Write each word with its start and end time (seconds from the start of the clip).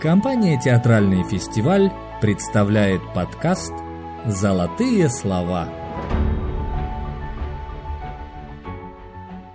Компания 0.00 0.56
«Театральный 0.60 1.24
фестиваль» 1.24 1.90
представляет 2.20 3.00
подкаст 3.14 3.72
«Золотые 4.26 5.08
слова». 5.08 5.68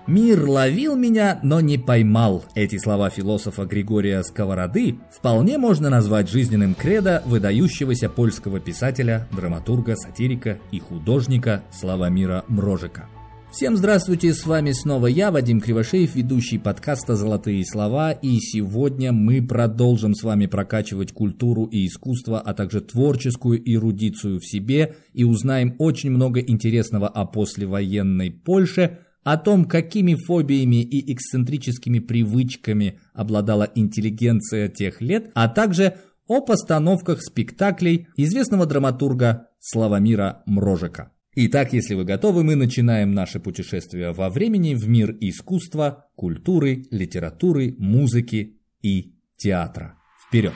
«Мир 0.06 0.46
ловил 0.46 0.98
меня, 0.98 1.40
но 1.44 1.62
не 1.62 1.78
поймал»– 1.78 2.44
эти 2.56 2.78
слова 2.78 3.10
философа 3.10 3.63
Григория 3.63 4.21
Сковороды 4.21 4.98
вполне 5.10 5.58
можно 5.58 5.90
назвать 5.90 6.28
жизненным 6.28 6.75
кредо 6.75 7.24
выдающегося 7.25 8.10
польского 8.10 8.60
писателя, 8.60 9.30
драматурга, 9.31 9.96
сатирика 9.96 10.60
и 10.71 10.80
художника 10.81 11.63
Славомира 11.71 12.44
Мрожика. 12.49 13.07
Всем 13.54 13.78
здравствуйте, 13.78 14.33
с 14.33 14.47
вами 14.47 14.72
снова 14.72 15.06
я, 15.06 15.29
Вадим 15.29 15.62
Кривошеев, 15.62 16.16
ведущий 16.16 16.58
подкаста 16.58 17.16
«Золотые 17.16 17.63
слова», 17.63 18.12
и 18.12 18.39
сегодня 18.39 19.12
мы 19.12 19.45
продолжим 19.45 20.16
с 20.16 20.23
вами 20.23 20.48
прокачивать 20.48 21.12
культуру 21.12 21.66
и 21.66 21.85
искусство, 21.85 22.39
а 22.39 22.55
также 22.55 22.81
творческую 22.81 23.62
эрудицию 23.71 24.39
в 24.39 24.43
себе 24.43 24.95
и 25.13 25.23
узнаем 25.23 25.76
очень 25.77 26.09
много 26.09 26.39
интересного 26.39 27.07
о 27.07 27.26
послевоенной 27.26 28.31
Польше, 28.31 28.98
о 29.23 29.38
том, 29.38 29.65
какими 29.65 30.15
фобиями 30.15 30.81
и 30.81 31.13
эксцентрическими 31.13 31.99
привычками 31.99 32.99
обладала 33.13 33.70
интеллигенция 33.76 34.67
тех 34.67 34.99
лет, 34.99 35.29
а 35.35 35.48
также 35.48 35.98
о 36.27 36.41
постановках 36.41 37.21
спектаклей 37.21 38.07
известного 38.17 38.65
драматурга 38.65 39.49
Славомира 39.59 40.41
Мрожика. 40.48 41.12
Итак, 41.35 41.73
если 41.73 41.95
вы 41.95 42.03
готовы, 42.03 42.43
мы 42.43 42.55
начинаем 42.55 43.11
наше 43.11 43.39
путешествие 43.39 44.11
во 44.11 44.29
времени 44.29 44.75
в 44.75 44.87
мир 44.87 45.17
искусства, 45.19 46.05
культуры, 46.15 46.85
литературы, 46.91 47.73
музыки 47.79 48.59
и 48.83 49.15
театра. 49.37 49.98
Вперед! 50.27 50.53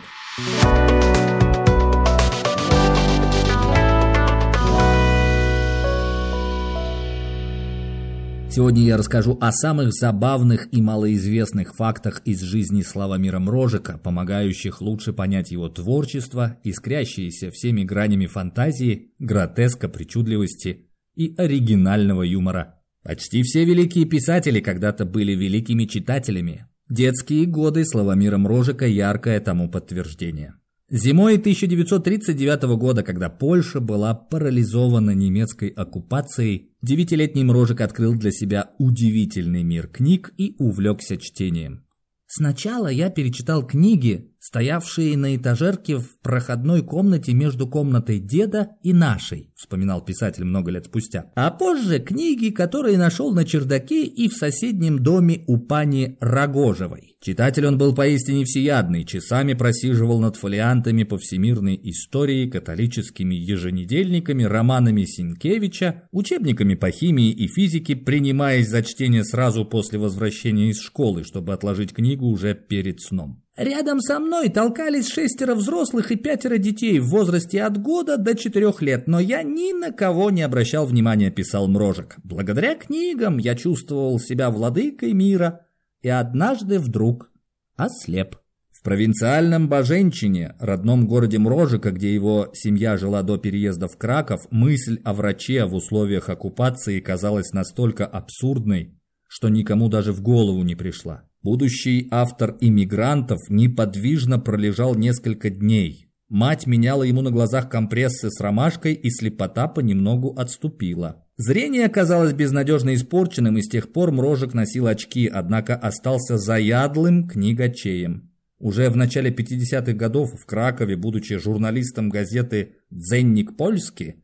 Сегодня 8.58 8.86
я 8.86 8.97
расскажу 8.97 9.38
о 9.39 9.52
самых 9.52 9.94
забавных 9.94 10.73
и 10.73 10.81
малоизвестных 10.81 11.75
фактах 11.75 12.23
из 12.25 12.41
жизни 12.41 12.81
Славомира 12.81 13.38
Мрожика, 13.38 14.00
помогающих 14.00 14.81
лучше 14.81 15.13
понять 15.13 15.52
его 15.52 15.69
творчество, 15.69 16.58
искрящиеся 16.63 17.52
всеми 17.52 17.83
гранями 17.83 18.25
фантазии, 18.25 19.11
гротеска, 19.19 19.89
причудливости 19.89 20.88
и 21.13 21.35
оригинального 21.38 22.23
юмора. 22.23 22.80
Почти 23.03 23.44
все 23.44 23.63
великие 23.63 24.05
писатели 24.05 24.59
когда-то 24.59 25.05
были 25.05 25.33
великими 25.33 25.85
читателями. 25.85 26.66
Детские 26.89 27.45
годы 27.45 27.85
Славомира 27.85 28.39
Мрожика 28.39 28.88
яркое 28.88 29.39
тому 29.39 29.69
подтверждение. 29.69 30.55
Зимой 30.90 31.36
1939 31.36 32.78
года, 32.78 33.04
когда 33.04 33.30
Польша 33.30 33.82
была 33.82 34.14
парализована 34.14 35.12
немецкой 35.12 35.68
оккупацией, 35.68 36.72
девятилетний 36.82 37.44
Мрожик 37.44 37.82
открыл 37.82 38.16
для 38.16 38.32
себя 38.32 38.72
удивительный 38.80 39.64
мир 39.64 39.88
книг 39.88 40.34
и 40.38 40.56
увлекся 40.58 41.18
чтением. 41.18 41.84
Сначала 42.26 42.88
я 42.88 43.10
перечитал 43.10 43.68
книги, 43.68 44.34
стоявшие 44.40 45.18
на 45.18 45.36
этажерке 45.36 45.98
в 45.98 46.20
проходной 46.22 46.84
комнате 46.84 47.34
между 47.34 47.68
комнатой 47.68 48.20
деда 48.20 48.70
и 48.84 48.94
нашей, 48.94 49.52
вспоминал 49.56 50.04
писатель 50.04 50.44
много 50.44 50.72
лет 50.72 50.86
спустя. 50.86 51.32
А 51.36 51.52
позже 51.52 52.00
книги, 52.00 52.50
которые 52.50 52.98
нашел 52.98 53.34
на 53.34 53.46
чердаке 53.46 54.04
и 54.04 54.30
в 54.30 54.34
соседнем 54.34 55.00
доме 55.00 55.44
у 55.48 55.58
пани 55.58 56.18
Рогожевой. 56.20 57.18
Читатель 57.20 57.66
он 57.66 57.78
был 57.78 57.96
поистине 57.96 58.46
всеядный, 58.46 59.04
часами 59.04 59.54
просиживал 59.54 60.20
над 60.20 60.36
фолиантами 60.36 61.04
по 61.04 61.18
всемирной 61.18 61.80
истории, 61.84 62.48
католическими 62.48 63.34
еженедельниками, 63.34 64.44
романами 64.44 65.03
Синкевича, 65.03 66.08
учебниками 66.12 66.76
по 66.76 66.92
химии 66.92 67.31
и 67.31 67.47
физике, 67.47 67.96
принимаясь 67.96 68.70
за 68.70 68.84
чтение 68.84 69.24
сразу 69.24 69.66
после 69.66 69.97
возвращения 69.97 70.70
из 70.70 70.80
школы, 70.80 71.24
чтобы 71.24 71.53
отложить 71.53 71.94
книгу 71.94 72.28
уже 72.28 72.53
перед 72.53 73.02
сном. 73.02 73.44
Рядом 73.57 74.00
со 74.01 74.19
мной 74.19 74.50
толкались 74.50 75.09
шестеро 75.09 75.56
взрослых 75.56 76.12
и 76.12 76.16
пятеро 76.16 76.59
детей 76.59 77.00
в 77.00 77.07
возрасте 77.07 77.63
от 77.63 77.81
года 77.81 78.18
до 78.18 78.35
четырех 78.35 78.84
лет, 78.84 79.07
но 79.07 79.19
я 79.19 79.41
ни 79.41 79.73
на 79.73 79.91
кого 79.91 80.29
не 80.29 80.44
обращал 80.44 80.85
внимания, 80.85 81.31
писал 81.31 81.67
Мрожек. 81.67 82.17
Благодаря 82.23 82.75
книгам 82.75 83.40
я 83.40 83.56
чувствовал 83.56 84.19
себя 84.19 84.51
владыкой 84.51 85.13
мира 85.13 85.66
и 86.03 86.09
однажды 86.09 86.78
вдруг 86.78 87.31
ослеп. 87.75 88.35
В 88.72 88.84
провинциальном 88.84 89.67
Боженчине, 89.67 90.53
родном 90.59 91.07
городе 91.07 91.40
Мрожика, 91.40 91.90
где 91.90 92.13
его 92.13 92.51
семья 92.53 92.96
жила 92.96 93.23
до 93.23 93.38
переезда 93.38 93.88
в 93.88 93.97
Краков, 93.97 94.46
мысль 94.51 95.00
о 95.03 95.16
враче 95.16 95.66
в 95.66 95.73
условиях 95.73 96.29
оккупации 96.29 97.00
казалась 97.00 97.53
настолько 97.53 98.06
абсурдной, 98.06 98.94
что 99.28 99.50
никому 99.50 99.90
даже 99.90 100.14
в 100.14 100.22
голову 100.22 100.64
не 100.64 100.76
пришла. 100.76 101.24
Будущий 101.44 102.08
автор 102.12 102.58
«Иммигрантов» 102.60 103.40
неподвижно 103.50 104.40
пролежал 104.40 104.96
несколько 104.96 105.50
дней. 105.50 106.10
Мать 106.30 106.68
меняла 106.68 107.04
ему 107.04 107.22
на 107.22 107.32
глазах 107.32 107.70
компрессы 107.70 108.30
с 108.30 108.42
ромашкой, 108.42 108.94
и 108.94 109.10
слепота 109.10 109.68
понемногу 109.68 110.36
отступила. 110.38 111.24
Зрение 111.38 111.86
оказалось 111.86 112.34
безнадежно 112.34 112.96
испорченным, 112.96 113.58
и 113.58 113.62
с 113.62 113.70
тех 113.70 113.94
пор 113.94 114.12
Мрожек 114.12 114.54
носил 114.54 114.88
очки, 114.88 115.28
однако 115.28 115.76
остался 115.76 116.38
заядлым 116.38 117.28
книгачеем. 117.28 118.32
Уже 118.59 118.90
в 118.90 118.98
начале 118.98 119.30
50-х 119.30 119.94
годов 119.94 120.32
в 120.34 120.46
Кракове, 120.46 120.98
будучи 120.98 121.38
журналистом 121.38 122.09
газеты 122.09 122.74
«Дзенник 122.90 123.56
Польский», 123.56 124.16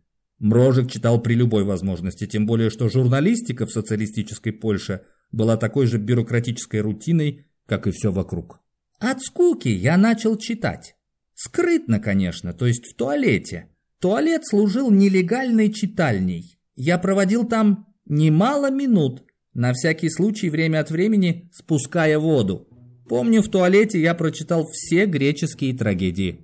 Мрожек 0.43 0.91
читал 0.91 1.19
при 1.19 1.33
любой 1.33 1.63
возможности, 1.63 2.27
тем 2.27 2.45
более 2.45 2.69
что 2.69 2.89
журналистика 2.89 3.65
в 3.65 3.71
социалистической 3.71 4.53
Польше– 4.53 5.01
была 5.33 5.57
такой 5.57 5.87
же 5.87 5.97
бюрократической 5.97 6.79
рутиной, 6.79 7.47
как 7.65 7.87
и 7.87 7.91
все 7.91 8.11
вокруг. 8.11 8.61
От 8.99 9.21
скуки 9.21 9.67
я 9.67 9.97
начал 9.97 10.37
читать. 10.37 10.95
Скрытно, 11.33 11.99
конечно, 11.99 12.53
то 12.53 12.67
есть 12.67 12.85
в 12.85 12.95
туалете. 12.95 13.67
Туалет 13.99 14.45
служил 14.45 14.91
нелегальной 14.91 15.73
читальней. 15.73 16.59
Я 16.75 16.97
проводил 16.99 17.45
там 17.45 17.87
немало 18.05 18.71
минут, 18.71 19.23
на 19.53 19.73
всякий 19.73 20.09
случай 20.09 20.49
время 20.49 20.79
от 20.79 20.91
времени 20.91 21.49
спуская 21.51 22.19
воду. 22.19 22.67
Помню, 23.09 23.41
в 23.41 23.49
туалете 23.49 23.99
я 23.99 24.13
прочитал 24.13 24.67
все 24.71 25.05
греческие 25.05 25.75
трагедии. 25.75 26.41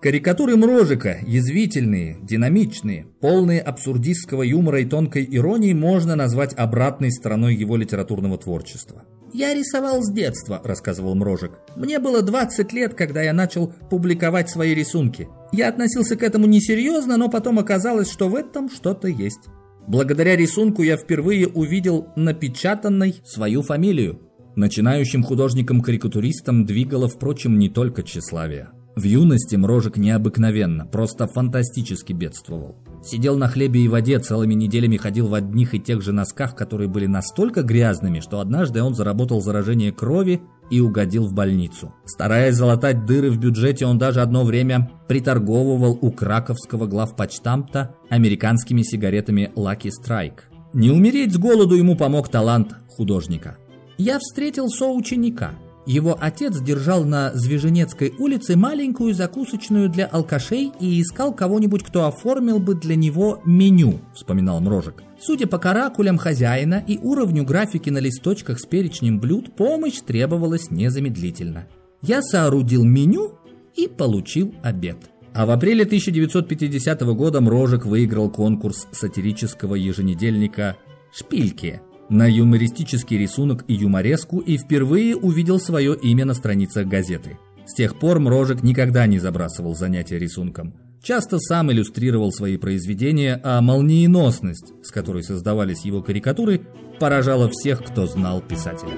Карикатуры 0.00 0.56
Мрожика, 0.56 1.18
язвительные, 1.26 2.18
динамичные, 2.22 3.06
полные 3.20 3.60
абсурдистского 3.60 4.42
юмора 4.42 4.82
и 4.82 4.84
тонкой 4.84 5.26
иронии, 5.30 5.72
можно 5.72 6.14
назвать 6.16 6.52
обратной 6.54 7.10
стороной 7.10 7.54
его 7.54 7.76
литературного 7.76 8.36
творчества. 8.36 9.04
«Я 9.32 9.54
рисовал 9.54 10.02
с 10.02 10.12
детства»,– 10.12 10.60
рассказывал 10.64 11.14
Мрожик. 11.14 11.52
«Мне 11.76 11.98
было 11.98 12.22
20 12.22 12.72
лет, 12.74 12.94
когда 12.94 13.22
я 13.22 13.32
начал 13.32 13.72
публиковать 13.90 14.50
свои 14.50 14.74
рисунки. 14.74 15.28
Я 15.50 15.68
относился 15.68 16.16
к 16.16 16.22
этому 16.22 16.46
несерьезно, 16.46 17.16
но 17.16 17.28
потом 17.28 17.58
оказалось, 17.58 18.10
что 18.10 18.28
в 18.28 18.34
этом 18.34 18.70
что-то 18.70 19.08
есть. 19.08 19.48
Благодаря 19.88 20.36
рисунку 20.36 20.82
я 20.82 20.96
впервые 20.96 21.48
увидел 21.48 22.08
напечатанной 22.16 23.16
свою 23.24 23.62
фамилию. 23.62 24.20
Начинающим 24.56 25.22
художником-карикатуристом 25.22 26.64
двигало, 26.66 27.08
впрочем, 27.08 27.58
не 27.58 27.68
только 27.68 28.02
тщеславие. 28.02 28.68
В 28.96 29.02
юности 29.02 29.56
Мрожик 29.56 29.98
необыкновенно, 29.98 30.86
просто 30.86 31.26
фантастически 31.26 32.14
бедствовал. 32.14 32.76
Сидел 33.04 33.36
на 33.36 33.46
хлебе 33.46 33.82
и 33.82 33.88
воде, 33.88 34.18
целыми 34.18 34.54
неделями 34.54 34.96
ходил 34.96 35.28
в 35.28 35.34
одних 35.34 35.74
и 35.74 35.78
тех 35.78 36.00
же 36.00 36.12
носках, 36.12 36.56
которые 36.56 36.88
были 36.88 37.04
настолько 37.04 37.62
грязными, 37.62 38.20
что 38.20 38.40
однажды 38.40 38.82
он 38.82 38.94
заработал 38.94 39.42
заражение 39.42 39.92
крови 39.92 40.40
и 40.70 40.80
угодил 40.80 41.26
в 41.26 41.34
больницу. 41.34 41.92
Стараясь 42.06 42.54
залатать 42.54 43.04
дыры 43.04 43.30
в 43.30 43.38
бюджете, 43.38 43.84
он 43.84 43.98
даже 43.98 44.22
одно 44.22 44.44
время 44.44 44.90
приторговывал 45.08 45.98
у 46.00 46.10
краковского 46.10 46.86
главпочтамта 46.86 47.94
американскими 48.08 48.80
сигаретами 48.80 49.52
Lucky 49.56 49.90
Strike. 49.90 50.40
Не 50.72 50.90
умереть 50.90 51.34
с 51.34 51.36
голоду 51.36 51.74
ему 51.74 51.96
помог 51.96 52.30
талант 52.30 52.74
художника. 52.88 53.58
Я 53.98 54.18
встретил 54.18 54.70
соученика– 54.70 55.50
его 55.86 56.16
отец 56.20 56.58
держал 56.60 57.04
на 57.04 57.32
Звеженецкой 57.34 58.12
улице 58.18 58.56
маленькую 58.56 59.14
закусочную 59.14 59.88
для 59.88 60.06
алкашей 60.06 60.72
и 60.80 61.00
искал 61.00 61.32
кого-нибудь, 61.32 61.84
кто 61.84 62.06
оформил 62.06 62.58
бы 62.58 62.74
для 62.74 62.96
него 62.96 63.40
меню, 63.44 64.00
вспоминал 64.12 64.60
Мрожик. 64.60 65.02
Судя 65.20 65.46
по 65.46 65.58
каракулям 65.58 66.18
хозяина 66.18 66.82
и 66.86 66.98
уровню 66.98 67.44
графики 67.44 67.88
на 67.88 67.98
листочках 67.98 68.58
с 68.58 68.66
перечнем 68.66 69.20
блюд, 69.20 69.54
помощь 69.54 70.00
требовалась 70.00 70.70
незамедлительно. 70.70 71.66
Я 72.02 72.20
соорудил 72.20 72.84
меню 72.84 73.32
и 73.76 73.88
получил 73.88 74.54
обед. 74.62 74.98
А 75.32 75.46
в 75.46 75.50
апреле 75.50 75.84
1950 75.84 77.00
года 77.14 77.40
Мрожик 77.40 77.84
выиграл 77.86 78.30
конкурс 78.30 78.88
сатирического 78.90 79.74
еженедельника 79.74 80.76
«Шпильки», 81.12 81.80
на 82.08 82.30
юмористический 82.30 83.18
рисунок 83.18 83.64
и 83.68 83.74
юмореску 83.74 84.38
и 84.38 84.56
впервые 84.56 85.16
увидел 85.16 85.58
свое 85.58 85.96
имя 85.96 86.24
на 86.24 86.34
страницах 86.34 86.86
газеты. 86.86 87.38
С 87.66 87.74
тех 87.74 87.98
пор 87.98 88.20
Мрожек 88.20 88.62
никогда 88.62 89.06
не 89.06 89.18
забрасывал 89.18 89.74
занятия 89.74 90.18
рисунком. 90.18 90.74
Часто 91.02 91.38
сам 91.38 91.70
иллюстрировал 91.70 92.32
свои 92.32 92.56
произведения, 92.56 93.40
а 93.42 93.60
молниеносность, 93.60 94.72
с 94.82 94.90
которой 94.90 95.22
создавались 95.22 95.84
его 95.84 96.02
карикатуры, 96.02 96.62
поражала 96.98 97.48
всех, 97.48 97.84
кто 97.84 98.06
знал 98.06 98.40
писателя. 98.40 98.92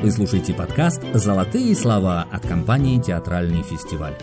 Вы 0.00 0.12
слушаете 0.12 0.54
подкаст 0.54 1.02
«Золотые 1.14 1.74
слова» 1.74 2.26
от 2.30 2.46
компании 2.46 3.00
«Театральный 3.00 3.62
фестиваль». 3.62 4.14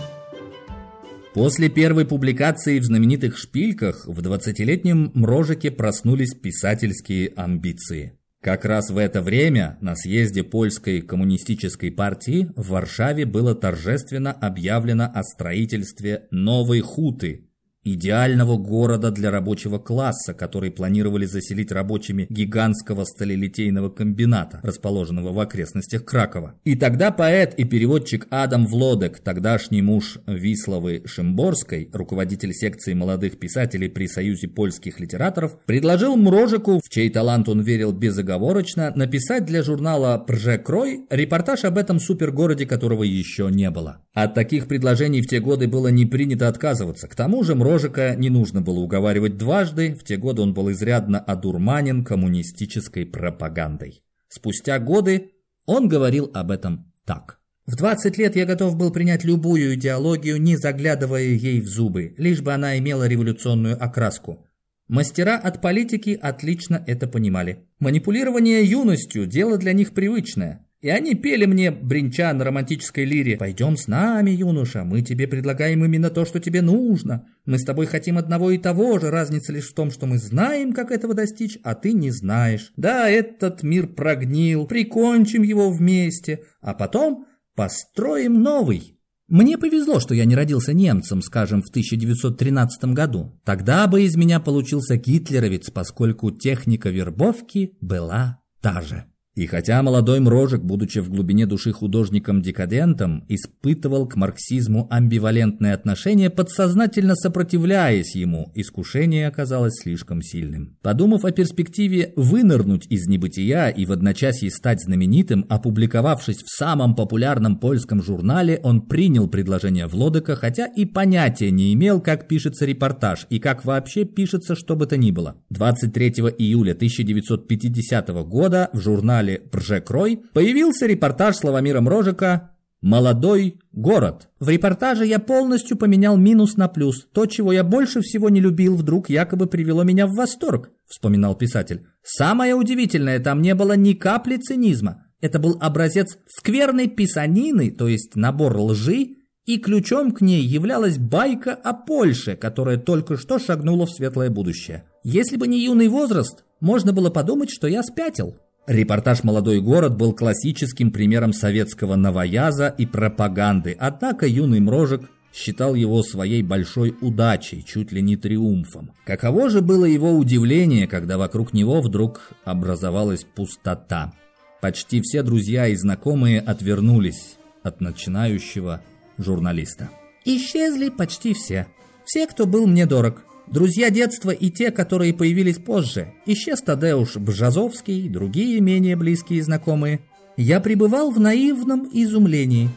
После 1.35 1.67
первой 1.67 2.05
публикации 2.05 2.79
в 2.79 2.85
знаменитых 2.85 3.37
«Шпильках» 3.37 4.07
в 4.07 4.21
20-летнем 4.21 5.11
Мрожике 5.13 5.69
проснулись 5.69 6.33
писательские 6.33 7.33
амбиции. 7.35 8.17
Как 8.41 8.63
раз 8.63 8.89
в 8.89 8.97
это 8.97 9.21
время 9.21 9.77
на 9.81 9.97
съезде 9.97 10.43
польской 10.43 11.01
коммунистической 11.01 11.91
партии 11.91 12.47
в 12.55 12.69
Варшаве 12.69 13.25
было 13.25 13.53
торжественно 13.53 14.31
объявлено 14.31 15.11
о 15.13 15.23
строительстве 15.23 16.27
новой 16.31 16.79
хуты 16.79 17.49
идеального 17.85 18.57
города 18.57 19.11
для 19.11 19.31
рабочего 19.31 19.77
класса, 19.77 20.33
который 20.33 20.71
планировали 20.71 21.25
заселить 21.25 21.71
рабочими 21.71 22.25
гигантского 22.29 23.05
сталелитейного 23.05 23.89
комбината, 23.89 24.59
расположенного 24.63 25.31
в 25.31 25.39
окрестностях 25.39 26.03
Кракова. 26.03 26.55
И 26.65 26.75
тогда 26.75 27.11
поэт 27.11 27.53
и 27.55 27.63
переводчик 27.63 28.27
Адам 28.31 28.65
Влодек, 28.65 29.19
тогдашний 29.19 29.81
муж 29.81 30.17
Висловы 30.25 31.03
Шимборской, 31.05 31.89
руководитель 31.93 32.53
секции 32.53 32.93
молодых 32.93 33.39
писателей 33.39 33.89
при 33.89 34.07
Союзе 34.07 34.47
польских 34.47 34.99
литераторов, 34.99 35.57
предложил 35.65 36.15
Мрожику, 36.15 36.81
в 36.83 36.89
чей 36.89 37.09
талант 37.09 37.47
он 37.47 37.61
верил 37.61 37.91
безоговорочно, 37.91 38.91
написать 38.95 39.45
для 39.45 39.61
журнала 39.61 40.17
«Прже 40.17 40.57
Крой» 40.57 41.05
репортаж 41.09 41.63
об 41.65 41.77
этом 41.77 41.99
супергороде, 41.99 42.65
которого 42.65 43.03
еще 43.03 43.49
не 43.51 43.69
было. 43.69 44.01
От 44.15 44.33
таких 44.33 44.69
предложений 44.69 45.23
в 45.23 45.27
те 45.27 45.41
годы 45.41 45.67
было 45.67 45.89
не 45.89 46.05
принято 46.05 46.47
отказываться. 46.47 47.09
К 47.09 47.15
тому 47.15 47.43
же 47.43 47.53
Мрожик 47.53 47.97
Рожика 47.97 48.15
не 48.15 48.29
нужно 48.29 48.61
было 48.61 48.79
уговаривать 48.79 49.37
дважды, 49.37 49.93
в 49.93 50.05
те 50.05 50.15
годы 50.15 50.41
он 50.41 50.53
был 50.53 50.71
изрядно 50.71 51.19
одурманен 51.19 52.05
коммунистической 52.05 53.05
пропагандой. 53.05 54.03
Спустя 54.29 54.79
годы 54.79 55.31
он 55.65 55.89
говорил 55.89 56.31
об 56.33 56.51
этом 56.51 56.93
так. 57.03 57.41
В 57.65 57.75
20 57.75 58.17
лет 58.17 58.37
я 58.37 58.45
готов 58.45 58.77
был 58.77 58.89
принять 58.93 59.25
любую 59.25 59.73
идеологию, 59.75 60.41
не 60.41 60.55
заглядывая 60.55 61.23
ей 61.23 61.59
в 61.59 61.67
зубы, 61.67 62.15
лишь 62.17 62.41
бы 62.41 62.53
она 62.53 62.77
имела 62.77 63.09
революционную 63.09 63.75
окраску. 63.83 64.45
Мастера 64.87 65.35
от 65.37 65.59
политики 65.59 66.17
отлично 66.21 66.81
это 66.87 67.07
понимали. 67.07 67.67
Манипулирование 67.79 68.63
юностью– 68.63 69.25
дело 69.27 69.57
для 69.57 69.73
них 69.73 69.93
привычное. 69.93 70.64
И 70.81 70.89
они 70.89 71.15
пели 71.15 71.45
мне, 71.45 71.71
бренча 71.71 72.31
на 72.33 72.43
романтической 72.43 73.05
лире, 73.05 73.37
«Пойдем 73.37 73.75
с 73.75 73.87
нами, 73.87 74.31
юноша, 74.31 74.83
мы 74.83 75.01
тебе 75.01 75.27
предлагаем 75.27 75.83
именно 75.83 76.09
то, 76.09 76.25
что 76.25 76.39
тебе 76.39 76.61
нужно. 76.61 77.25
Мы 77.45 77.57
с 77.57 77.63
тобой 77.63 77.85
хотим 77.85 78.17
одного 78.17 78.51
и 78.51 78.57
того 78.57 78.99
же, 78.99 79.09
разница 79.09 79.51
лишь 79.51 79.69
в 79.69 79.73
том, 79.73 79.89
что 79.89 80.05
мы 80.05 80.17
знаем, 80.17 80.73
как 80.73 80.91
этого 80.91 81.13
достичь, 81.13 81.57
а 81.63 81.75
ты 81.75 81.93
не 81.93 82.11
знаешь. 82.11 82.71
Да, 82.75 83.09
этот 83.09 83.63
мир 83.63 83.87
прогнил, 83.87 84.67
прикончим 84.67 85.43
его 85.43 85.71
вместе, 85.71 86.41
а 86.61 86.73
потом 86.73 87.25
построим 87.55 88.41
новый». 88.41 88.95
Мне 89.27 89.57
повезло, 89.57 89.99
что 89.99 90.13
я 90.13 90.25
не 90.25 90.35
родился 90.35 90.71
немцем, 90.71 91.23
скажем, 91.23 91.63
в 91.63 91.69
1913 91.69 92.93
году. 92.93 93.41
Тогда 93.43 93.87
бы 93.87 94.03
из 94.03 94.15
меня 94.15 94.39
получился 94.39 94.97
гитлеровец, 94.97 95.71
поскольку 95.71 96.29
техника 96.29 96.91
вербовки 96.91 97.75
была 97.81 98.39
та 98.61 98.81
же. 98.81 99.05
И 99.35 99.47
хотя 99.47 99.83
молодой 99.83 100.21
Мрожек, 100.21 100.61
будучи 100.61 100.99
в 100.99 101.09
глубине 101.09 101.45
души 101.45 101.73
художником-декадентом, 101.73 103.25
испытывал 103.27 104.07
к 104.07 104.15
марксизму 104.15 104.87
амбивалентное 104.89 105.73
отношение, 105.73 106.29
подсознательно 106.29 107.15
сопротивляясь 107.15 108.15
ему, 108.15 108.53
искушение 108.55 109.27
оказалось 109.27 109.73
слишком 109.81 110.21
сильным. 110.21 110.77
Подумав 110.81 111.25
о 111.25 111.31
перспективе 111.31 112.13
вынырнуть 112.15 112.87
из 112.89 113.07
небытия 113.07 113.67
и 113.67 113.85
в 113.85 113.91
одночасье 113.91 114.49
стать 114.49 114.81
знаменитым, 114.81 115.45
опубликовавшись 115.49 116.41
в 116.41 116.49
самом 116.57 116.95
популярном 116.95 117.57
польском 117.57 118.01
журнале, 118.01 118.61
он 118.63 118.83
принял 118.83 119.27
предложение 119.27 119.87
Влодека, 119.87 120.37
хотя 120.37 120.65
и 120.65 120.85
понятия 120.85 121.51
не 121.51 121.73
имел, 121.73 121.99
как 121.99 122.29
пишется 122.29 122.65
репортаж 122.65 123.27
и 123.29 123.39
как 123.39 123.65
вообще 123.65 124.05
пишется 124.05 124.55
что 124.55 124.77
бы 124.77 124.85
то 124.85 124.95
ни 124.95 125.11
было. 125.11 125.35
23 125.49 126.09
июля 126.37 126.71
1950 126.71 128.07
года 128.25 128.69
в 128.71 128.79
журнале 128.79 129.24
журнале 129.25 129.39
«Пржекрой» 129.51 130.21
появился 130.33 130.85
репортаж 130.85 131.37
Славомира 131.37 131.81
Мрожика 131.81 132.51
«Молодой 132.81 133.59
город». 133.71 134.29
В 134.39 134.49
репортаже 134.49 135.05
я 135.05 135.19
полностью 135.19 135.77
поменял 135.77 136.17
минус 136.17 136.55
на 136.55 136.67
плюс. 136.67 137.07
То, 137.13 137.25
чего 137.25 137.51
я 137.51 137.63
больше 137.63 138.01
всего 138.01 138.29
не 138.29 138.41
любил, 138.41 138.75
вдруг 138.75 139.09
якобы 139.09 139.47
привело 139.47 139.83
меня 139.83 140.05
в 140.05 140.15
восторг, 140.15 140.69
вспоминал 140.85 141.35
писатель. 141.35 141.87
Самое 142.03 142.53
удивительное, 142.53 143.19
там 143.19 143.41
не 143.41 143.55
было 143.55 143.75
ни 143.75 143.93
капли 143.93 144.37
цинизма. 144.37 145.05
Это 145.21 145.39
был 145.39 145.57
образец 145.59 146.17
скверной 146.27 146.87
писанины, 146.87 147.71
то 147.71 147.87
есть 147.87 148.15
набор 148.15 148.55
лжи, 148.57 149.15
и 149.47 149.57
ключом 149.57 150.11
к 150.11 150.21
ней 150.21 150.43
являлась 150.43 150.97
байка 150.97 151.53
о 151.53 151.73
Польше, 151.73 152.35
которая 152.35 152.77
только 152.77 153.17
что 153.17 153.39
шагнула 153.39 153.85
в 153.85 153.91
светлое 153.91 154.29
будущее. 154.29 154.83
Если 155.03 155.37
бы 155.37 155.47
не 155.47 155.63
юный 155.63 155.87
возраст, 155.87 156.43
можно 156.59 156.93
было 156.93 157.09
подумать, 157.09 157.49
что 157.51 157.67
я 157.67 157.83
спятил. 157.83 158.35
Репортаж 158.67 159.23
«Молодой 159.23 159.61
город» 159.61 159.95
был 159.95 160.13
классическим 160.13 160.91
примером 160.91 161.33
советского 161.33 161.95
новояза 161.95 162.73
и 162.75 162.87
пропаганды, 162.87 163.77
однако 163.79 164.25
юный 164.25 164.59
Мрожек 164.59 165.07
считал 165.31 165.75
его 165.75 166.01
своей 166.01 166.41
большой 166.41 166.95
удачей, 166.99 167.61
чуть 167.61 167.91
ли 167.91 168.01
не 168.01 168.17
триумфом. 168.17 168.91
Каково 169.05 169.49
же 169.49 169.61
было 169.61 169.85
его 169.85 170.13
удивление, 170.13 170.87
когда 170.87 171.19
вокруг 171.19 171.53
него 171.53 171.81
вдруг 171.81 172.31
образовалась 172.43 173.23
пустота. 173.23 174.13
Почти 174.61 175.01
все 175.01 175.21
друзья 175.21 175.67
и 175.67 175.75
знакомые 175.75 176.39
отвернулись 176.39 177.35
от 177.61 177.81
начинающего 177.81 178.81
журналиста. 179.19 179.89
Исчезли 180.23 180.89
почти 180.89 181.35
все. 181.35 181.67
Все, 182.05 182.25
кто 182.25 182.47
был 182.47 182.65
мне 182.65 182.87
дорог. 182.87 183.23
Друзья 183.47 183.91
детства 183.91 184.31
и 184.31 184.49
те, 184.49 184.71
которые 184.71 185.13
появились 185.13 185.59
позже. 185.59 186.13
Исчез 186.25 186.61
Тадеуш 186.61 187.17
Бжазовский, 187.17 188.09
другие 188.09 188.59
менее 188.59 188.95
близкие 188.95 189.43
знакомые. 189.43 189.99
Я 190.35 190.59
пребывал 190.59 191.11
в 191.11 191.19
наивном 191.19 191.87
изумлении. 191.91 192.69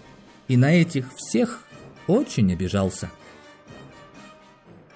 И 0.46 0.56
на 0.56 0.72
этих 0.74 1.06
всех 1.16 1.64
очень 2.06 2.52
обижался. 2.52 3.10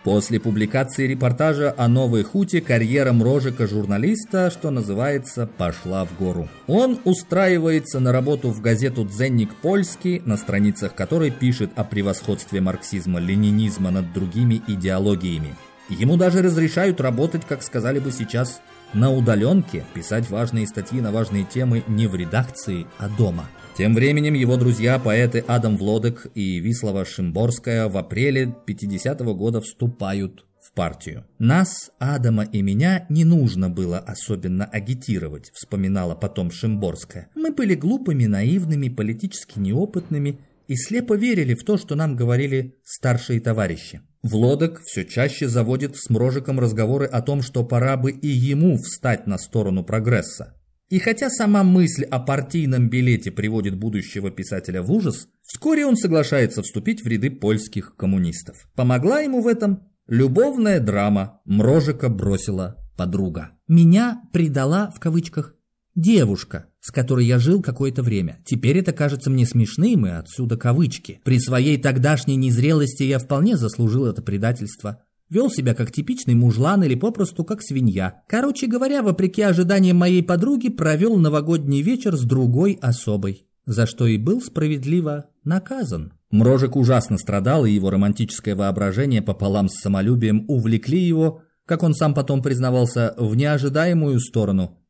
После 0.04 0.40
публикации 0.40 1.06
репортажа 1.06 1.72
о 1.76 1.86
Новой 1.86 2.24
Хуте 2.24 2.60
карьера 2.60 3.12
Мрожика-журналиста, 3.12 4.50
что 4.50 4.70
называется, 4.70 5.46
пошла 5.46 6.04
в 6.04 6.18
гору. 6.18 6.48
Он 6.66 6.98
устраивается 7.04 8.00
на 8.00 8.10
работу 8.10 8.50
в 8.50 8.60
газету 8.60 9.04
«Дзенник 9.04 9.54
Польский», 9.54 10.20
на 10.24 10.36
страницах 10.36 10.96
которой 10.96 11.30
пишет 11.30 11.70
о 11.76 11.84
превосходстве 11.84 12.60
марксизма-ленинизма 12.60 13.90
над 13.90 14.12
другими 14.12 14.60
идеологиями. 14.66 15.54
Ему 15.88 16.16
даже 16.16 16.42
разрешают 16.42 17.00
работать, 17.00 17.46
как 17.46 17.62
сказали 17.62 18.00
бы 18.00 18.10
сейчас, 18.10 18.60
на 18.92 19.12
удаленке, 19.12 19.84
писать 19.94 20.28
важные 20.28 20.66
статьи 20.66 21.00
на 21.00 21.12
важные 21.12 21.44
темы 21.44 21.84
не 21.86 22.08
в 22.08 22.16
редакции, 22.16 22.86
а 22.98 23.08
дома. 23.08 23.46
Тем 23.74 23.94
временем 23.94 24.34
его 24.34 24.58
друзья, 24.58 24.98
поэты 24.98 25.42
Адам 25.46 25.78
Влодек 25.78 26.26
и 26.34 26.58
Вислова 26.58 27.06
Шимборская 27.06 27.88
в 27.88 27.96
апреле 27.96 28.54
50 28.66 29.22
-го 29.22 29.34
года 29.34 29.62
вступают 29.62 30.44
в 30.60 30.74
партию. 30.74 31.24
«Нас, 31.38 31.90
Адама 31.98 32.44
и 32.44 32.60
меня, 32.60 33.06
не 33.08 33.24
нужно 33.24 33.70
было 33.70 33.98
особенно 33.98 34.66
агитировать», 34.66 35.50
вспоминала 35.54 36.14
потом 36.14 36.50
Шимборская. 36.50 37.30
«Мы 37.34 37.50
были 37.50 37.74
глупыми, 37.74 38.26
наивными, 38.26 38.90
политически 38.90 39.58
неопытными 39.58 40.38
и 40.68 40.76
слепо 40.76 41.14
верили 41.14 41.54
в 41.54 41.64
то, 41.64 41.78
что 41.78 41.94
нам 41.94 42.14
говорили 42.14 42.76
старшие 42.84 43.40
товарищи. 43.40 44.02
Влодок 44.22 44.82
все 44.84 45.04
чаще 45.06 45.48
заводит 45.48 45.96
с 45.96 46.10
Мрожиком 46.10 46.60
разговоры 46.60 47.06
о 47.06 47.22
том, 47.22 47.40
что 47.40 47.64
пора 47.64 47.96
бы 47.96 48.10
и 48.10 48.28
ему 48.28 48.76
встать 48.76 49.26
на 49.26 49.38
сторону 49.38 49.82
прогресса. 49.82 50.54
И 50.92 50.98
хотя 50.98 51.30
сама 51.30 51.64
мысль 51.64 52.04
о 52.04 52.18
партийном 52.18 52.90
билете 52.90 53.30
приводит 53.30 53.78
будущего 53.78 54.30
писателя 54.30 54.82
в 54.82 54.92
ужас, 54.92 55.26
вскоре 55.40 55.86
он 55.86 55.96
соглашается 55.96 56.60
вступить 56.60 57.02
в 57.02 57.06
ряды 57.06 57.30
польских 57.30 57.96
коммунистов. 57.96 58.68
Помогла 58.74 59.20
ему 59.20 59.40
в 59.40 59.46
этом 59.46 59.84
любовная 60.06 60.80
драма 60.80 61.40
«Мрожика 61.46 62.10
бросила 62.10 62.76
подруга». 62.94 63.52
«Меня 63.68 64.20
предала» 64.34 64.90
в 64.94 65.00
кавычках 65.00 65.54
девушка, 65.94 66.66
с 66.80 66.90
которой 66.90 67.24
я 67.24 67.38
жил 67.38 67.62
какое-то 67.62 68.02
время. 68.02 68.42
Теперь 68.44 68.76
это 68.76 68.92
кажется 68.92 69.30
мне 69.30 69.46
смешным, 69.46 70.06
и 70.06 70.10
отсюда 70.10 70.58
кавычки. 70.58 71.22
При 71.24 71.38
своей 71.38 71.78
тогдашней 71.80 72.36
незрелости 72.36 73.04
я 73.04 73.18
вполне 73.18 73.56
заслужил 73.56 74.04
это 74.04 74.20
предательство. 74.20 75.02
Вел 75.32 75.48
себя 75.48 75.74
как 75.74 75.90
типичный 75.90 76.34
мужлан 76.34 76.84
или 76.84 76.94
попросту 76.94 77.42
как 77.42 77.62
свинья. 77.62 78.20
Короче 78.28 78.66
говоря, 78.66 79.02
вопреки 79.02 79.40
ожиданиям 79.40 79.96
моей 79.96 80.22
подруги, 80.22 80.68
провел 80.68 81.16
новогодний 81.16 81.80
вечер 81.80 82.18
с 82.18 82.24
другой 82.24 82.78
особой, 82.82 83.46
за 83.64 83.86
что 83.86 84.06
и 84.06 84.18
был 84.18 84.42
справедливо 84.42 85.30
наказан. 85.42 86.12
Мрожик 86.30 86.76
ужасно 86.76 87.16
страдал, 87.16 87.64
и 87.64 87.70
его 87.70 87.88
романтическое 87.88 88.54
воображение 88.54 89.22
пополам 89.22 89.70
с 89.70 89.80
самолюбием 89.80 90.44
увлекли 90.48 91.00
его, 91.00 91.40
как 91.64 91.82
он 91.82 91.94
сам 91.94 92.12
потом 92.12 92.42
признавался, 92.42 93.14
в 93.16 93.34
неожидаемую 93.34 94.20
сторону– 94.20 94.76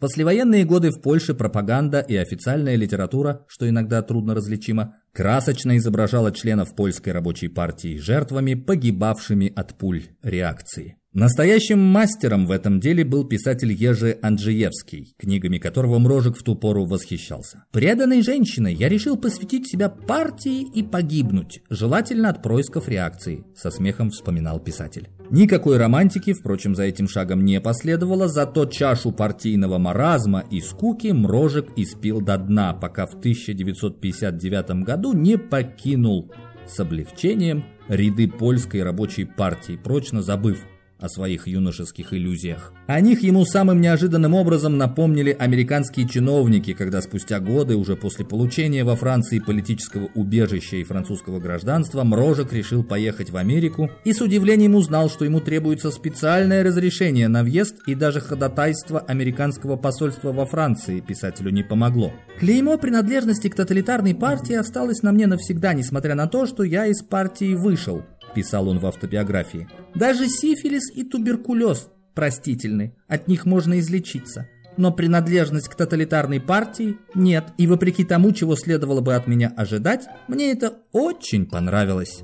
послевоенные 0.00 0.64
годы 0.64 0.90
в 0.90 1.00
Польше 1.00 1.34
пропаганда 1.34 2.00
и 2.00 2.16
официальная 2.16 2.74
литература, 2.74 3.44
что 3.46 3.68
иногда 3.68 4.02
трудно 4.02 4.34
различимо, 4.34 4.96
красочно 5.12 5.76
изображала 5.76 6.32
членов 6.32 6.74
польской 6.74 7.12
рабочей 7.12 7.48
партии 7.48 7.98
жертвами, 7.98 8.54
погибавшими 8.54 9.52
от 9.54 9.78
пуль 9.78 10.02
реакции. 10.22 10.99
Настоящим 11.12 11.80
мастером 11.80 12.46
в 12.46 12.52
этом 12.52 12.78
деле 12.78 13.04
был 13.04 13.24
писатель 13.24 13.72
Ежи 13.72 14.16
Анджиевский, 14.22 15.12
книгами 15.18 15.58
которого 15.58 15.98
Мрожик 15.98 16.38
в 16.38 16.44
ту 16.44 16.54
пору 16.54 16.84
восхищался. 16.84 17.64
«Преданной 17.72 18.22
женщиной 18.22 18.74
я 18.74 18.88
решил 18.88 19.16
посвятить 19.16 19.68
себя 19.68 19.88
партии 19.88 20.64
и 20.72 20.84
погибнуть, 20.84 21.62
желательно 21.68 22.28
от 22.28 22.44
происков 22.44 22.88
реакции», 22.88 23.44
со 23.56 23.72
смехом 23.72 24.10
вспоминал 24.10 24.60
писатель. 24.60 25.08
Никакой 25.30 25.78
романтики, 25.78 26.32
впрочем, 26.32 26.76
за 26.76 26.84
этим 26.84 27.08
шагом 27.08 27.44
не 27.44 27.60
последовало, 27.60 28.28
зато 28.28 28.66
чашу 28.66 29.10
партийного 29.10 29.78
маразма 29.78 30.44
и 30.48 30.60
скуки 30.60 31.08
Мрожик 31.08 31.70
испил 31.74 32.20
до 32.20 32.38
дна, 32.38 32.72
пока 32.72 33.06
в 33.06 33.14
1959 33.14 34.84
году 34.84 35.12
не 35.12 35.38
покинул 35.38 36.30
с 36.68 36.78
облегчением 36.78 37.64
ряды 37.88 38.28
польской 38.28 38.84
рабочей 38.84 39.24
партии, 39.24 39.76
прочно 39.76 40.22
забыв 40.22 40.64
о 41.00 41.08
своих 41.08 41.46
юношеских 41.46 42.12
иллюзиях. 42.12 42.72
О 42.86 43.00
них 43.00 43.22
ему 43.22 43.44
самым 43.44 43.80
неожиданным 43.80 44.34
образом 44.34 44.78
напомнили 44.78 45.36
американские 45.38 46.08
чиновники, 46.08 46.72
когда 46.72 47.00
спустя 47.00 47.40
годы, 47.40 47.76
уже 47.76 47.96
после 47.96 48.24
получения 48.24 48.84
во 48.84 48.96
Франции 48.96 49.38
политического 49.38 50.08
убежища 50.14 50.76
и 50.76 50.84
французского 50.84 51.38
гражданства, 51.40 52.04
Мрожек 52.04 52.52
решил 52.52 52.84
поехать 52.84 53.30
в 53.30 53.36
Америку 53.36 53.90
и 54.04 54.12
с 54.12 54.20
удивлением 54.20 54.74
узнал, 54.74 55.08
что 55.08 55.24
ему 55.24 55.40
требуется 55.40 55.90
специальное 55.90 56.62
разрешение 56.62 57.28
на 57.28 57.42
въезд 57.42 57.76
и 57.86 57.94
даже 57.94 58.20
ходатайство 58.20 59.00
американского 59.00 59.76
посольства 59.76 60.32
во 60.32 60.46
Франции 60.46 61.00
писателю 61.00 61.50
не 61.50 61.62
помогло. 61.62 62.12
Клеймо 62.38 62.78
принадлежности 62.78 63.48
к 63.48 63.54
тоталитарной 63.54 64.14
партии 64.14 64.54
осталось 64.54 65.02
на 65.02 65.12
мне 65.12 65.26
навсегда, 65.26 65.74
несмотря 65.74 66.14
на 66.14 66.26
то, 66.26 66.46
что 66.46 66.62
я 66.62 66.86
из 66.86 67.02
партии 67.02 67.54
вышел 67.54 68.02
писал 68.34 68.68
он 68.68 68.78
в 68.78 68.86
автобиографии. 68.86 69.68
Даже 69.94 70.28
сифилис 70.28 70.90
и 70.94 71.04
туберкулез 71.04 71.88
простительны, 72.14 72.94
от 73.08 73.28
них 73.28 73.46
можно 73.46 73.78
излечиться. 73.80 74.48
Но 74.76 74.92
принадлежность 74.92 75.68
к 75.68 75.74
тоталитарной 75.74 76.40
партии 76.40 76.96
нет, 77.14 77.44
и 77.58 77.66
вопреки 77.66 78.04
тому, 78.04 78.32
чего 78.32 78.56
следовало 78.56 79.00
бы 79.00 79.14
от 79.14 79.26
меня 79.26 79.52
ожидать, 79.56 80.06
мне 80.28 80.52
это 80.52 80.78
очень 80.92 81.46
понравилось. 81.46 82.22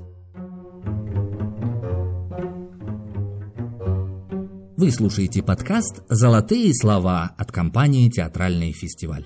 Вы 4.77 4.91
слушаете 4.91 5.41
подкаст 5.41 6.03
«Золотые 6.07 6.71
слова» 6.73 7.33
от 7.37 7.51
компании 7.51 8.09
«Театральный 8.09 8.71
фестиваль». 8.71 9.25